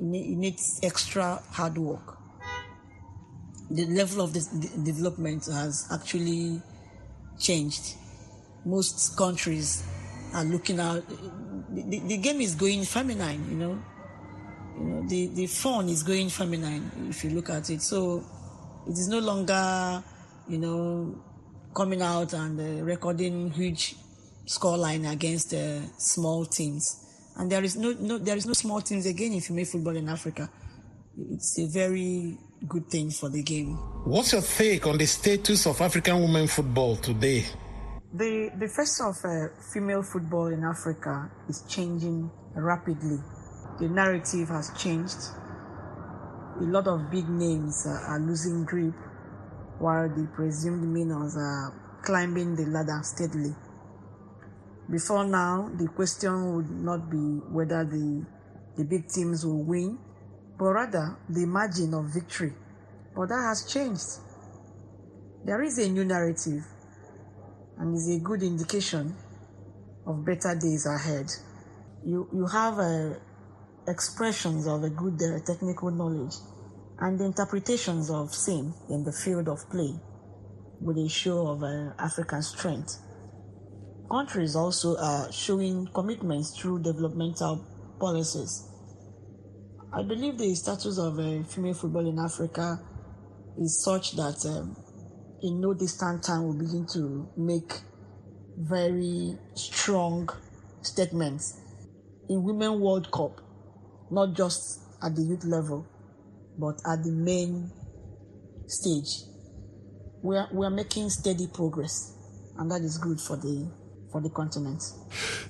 It 0.00 0.36
needs 0.38 0.80
extra 0.82 1.42
hard 1.50 1.76
work 1.76 2.14
the 3.70 3.86
level 3.86 4.22
of 4.22 4.32
this 4.32 4.46
development 4.46 5.46
has 5.46 5.88
actually 5.90 6.60
changed. 7.38 7.94
Most 8.64 9.16
countries 9.16 9.84
are 10.32 10.44
looking 10.44 10.78
at 10.80 11.02
the, 11.08 12.00
the 12.06 12.16
game 12.18 12.40
is 12.40 12.54
going 12.54 12.84
feminine, 12.84 13.50
you 13.50 13.56
know. 13.56 13.82
You 14.78 14.84
know, 14.84 15.08
the, 15.08 15.28
the 15.28 15.46
fun 15.46 15.88
is 15.88 16.02
going 16.02 16.28
feminine 16.28 17.08
if 17.08 17.24
you 17.24 17.30
look 17.30 17.50
at 17.50 17.70
it. 17.70 17.82
So 17.82 18.24
it 18.86 18.92
is 18.92 19.08
no 19.08 19.20
longer, 19.20 20.02
you 20.48 20.58
know, 20.58 21.22
coming 21.74 22.02
out 22.02 22.32
and 22.32 22.60
uh, 22.60 22.84
recording 22.84 23.50
huge 23.50 23.96
scoreline 24.46 25.10
against 25.10 25.54
uh, 25.54 25.80
small 25.98 26.44
teams. 26.44 27.00
And 27.36 27.50
there 27.50 27.64
is 27.64 27.76
no, 27.76 27.92
no 27.98 28.18
there 28.18 28.36
is 28.36 28.46
no 28.46 28.52
small 28.52 28.80
teams 28.80 29.06
again 29.06 29.32
in 29.32 29.40
female 29.40 29.64
football 29.64 29.96
in 29.96 30.08
Africa. 30.08 30.48
It's 31.32 31.58
a 31.58 31.66
very 31.66 32.38
good 32.68 32.88
thing 32.88 33.10
for 33.10 33.28
the 33.28 33.42
game. 33.42 33.74
What's 34.04 34.32
your 34.32 34.42
take 34.42 34.86
on 34.86 34.98
the 34.98 35.06
status 35.06 35.66
of 35.66 35.80
African 35.80 36.20
women 36.20 36.46
football 36.46 36.96
today? 36.96 37.44
The, 38.12 38.52
the 38.56 38.68
face 38.68 39.00
of 39.00 39.16
uh, 39.24 39.48
female 39.72 40.02
football 40.02 40.46
in 40.46 40.62
Africa 40.62 41.30
is 41.48 41.62
changing 41.68 42.30
rapidly. 42.54 43.18
The 43.80 43.88
narrative 43.88 44.48
has 44.50 44.70
changed. 44.78 45.18
A 46.60 46.64
lot 46.64 46.86
of 46.86 47.10
big 47.10 47.28
names 47.28 47.86
uh, 47.86 47.90
are 48.08 48.20
losing 48.20 48.64
grip 48.64 48.94
while 49.80 50.08
the 50.08 50.28
presumed 50.34 50.92
winners 50.92 51.36
are 51.36 51.74
climbing 52.02 52.54
the 52.54 52.66
ladder 52.66 53.00
steadily. 53.02 53.54
Before 54.88 55.24
now, 55.24 55.70
the 55.74 55.88
question 55.88 56.54
would 56.54 56.70
not 56.70 57.10
be 57.10 57.40
whether 57.50 57.84
the, 57.84 58.24
the 58.76 58.84
big 58.84 59.08
teams 59.08 59.44
will 59.44 59.64
win, 59.64 59.98
but 60.56 60.66
rather 60.66 61.16
the 61.28 61.46
margin 61.46 61.94
of 61.94 62.04
victory. 62.06 62.52
But 63.16 63.30
that 63.30 63.42
has 63.48 63.64
changed. 63.64 64.20
There 65.44 65.62
is 65.62 65.78
a 65.78 65.88
new 65.88 66.04
narrative 66.04 66.64
and 67.78 67.94
is 67.96 68.08
a 68.08 68.20
good 68.20 68.42
indication 68.42 69.16
of 70.06 70.24
better 70.24 70.54
days 70.54 70.86
ahead. 70.86 71.32
You, 72.04 72.28
you 72.32 72.46
have 72.46 72.78
uh, 72.78 73.14
expressions 73.88 74.66
of 74.66 74.82
a 74.84 74.90
good 74.90 75.20
uh, 75.22 75.38
technical 75.44 75.90
knowledge 75.90 76.34
and 77.00 77.20
interpretations 77.20 78.10
of 78.10 78.34
same 78.34 78.74
in 78.90 79.04
the 79.04 79.12
field 79.12 79.48
of 79.48 79.68
play 79.70 79.94
with 80.80 80.96
a 80.98 81.08
show 81.08 81.48
of 81.48 81.62
uh, 81.62 81.90
African 81.98 82.42
strength. 82.42 82.98
Countries 84.10 84.54
also 84.54 84.96
are 84.96 85.32
showing 85.32 85.88
commitments 85.94 86.58
through 86.58 86.82
developmental 86.82 87.64
policies 87.98 88.68
I 89.96 90.02
believe 90.02 90.38
the 90.38 90.52
status 90.56 90.98
of 90.98 91.20
uh, 91.20 91.44
female 91.44 91.74
football 91.74 92.08
in 92.08 92.18
Africa 92.18 92.80
is 93.56 93.84
such 93.84 94.16
that 94.16 94.44
um, 94.44 94.76
in 95.40 95.60
no 95.60 95.72
distant 95.72 96.24
time 96.24 96.42
we'll 96.42 96.58
begin 96.58 96.84
to 96.94 97.30
make 97.36 97.74
very 98.58 99.38
strong 99.54 100.28
statements 100.82 101.60
in 102.28 102.42
Women 102.42 102.80
World 102.80 103.08
Cup, 103.12 103.40
not 104.10 104.34
just 104.34 104.80
at 105.02 105.14
the 105.14 105.22
youth 105.22 105.44
level, 105.44 105.86
but 106.58 106.80
at 106.86 107.02
the 107.04 107.10
main 107.12 107.70
stage. 108.66 109.24
We 110.22 110.36
are, 110.36 110.48
we 110.52 110.64
are 110.66 110.70
making 110.70 111.10
steady 111.10 111.46
progress, 111.52 112.16
and 112.58 112.70
that 112.70 112.80
is 112.82 112.96
good 112.98 113.20
for 113.20 113.36
the 113.36 113.70
for 114.14 114.20
the 114.20 114.30
continent. 114.30 114.80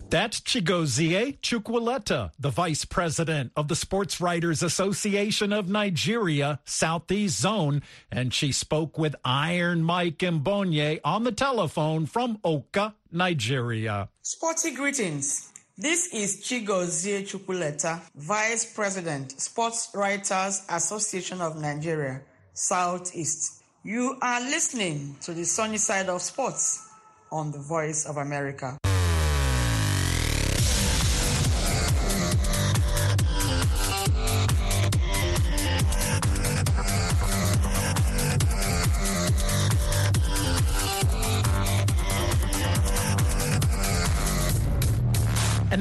That's 0.08 0.40
Chigozie 0.40 1.38
Chukwuleta, 1.40 2.30
the 2.38 2.48
vice 2.48 2.86
president 2.86 3.52
of 3.56 3.68
the 3.68 3.76
Sports 3.76 4.22
Writers 4.22 4.62
Association 4.62 5.52
of 5.52 5.68
Nigeria, 5.68 6.60
Southeast 6.64 7.38
Zone, 7.38 7.82
and 8.10 8.32
she 8.32 8.52
spoke 8.52 8.96
with 8.96 9.14
Iron 9.22 9.82
Mike 9.82 10.16
Mbonye 10.16 11.00
on 11.04 11.24
the 11.24 11.32
telephone 11.32 12.06
from 12.06 12.38
Awka, 12.38 12.94
Nigeria. 13.12 14.08
Sporty 14.22 14.70
greetings. 14.70 15.52
This 15.76 16.06
is 16.14 16.36
Chigozie 16.40 17.26
Chukwuleta, 17.26 18.00
Vice 18.14 18.64
President, 18.64 19.40
Sports 19.40 19.90
Writers 19.92 20.62
Association 20.68 21.40
of 21.40 21.60
Nigeria, 21.60 22.20
Southeast. 22.52 23.60
You 23.82 24.16
are 24.22 24.40
listening 24.40 25.16
to 25.22 25.34
the 25.34 25.44
sunny 25.44 25.78
side 25.78 26.08
of 26.08 26.22
sports 26.22 26.88
on 27.32 27.50
the 27.50 27.58
Voice 27.58 28.06
of 28.06 28.18
America. 28.18 28.78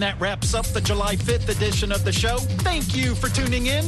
That 0.04 0.20
wraps 0.20 0.54
up 0.54 0.66
the 0.66 0.82
July 0.82 1.16
5th 1.16 1.48
edition 1.48 1.90
of 1.90 2.04
the 2.04 2.12
show. 2.12 2.38
Thank 2.38 2.94
you 2.94 3.16
for 3.16 3.30
tuning 3.30 3.68
in. 3.68 3.86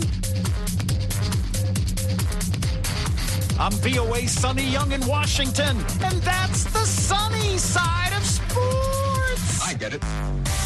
I'm 3.60 3.74
VOA 3.84 4.26
Sonny 4.26 4.66
Young 4.66 4.94
in 4.94 5.06
Washington, 5.06 5.76
and 6.02 6.22
that's 6.22 6.64
the 6.72 6.86
sunny 6.86 7.58
side 7.58 8.14
of 8.16 8.26
sports. 8.26 9.62
I 9.62 9.74
get 9.74 9.94
it. 9.94 10.65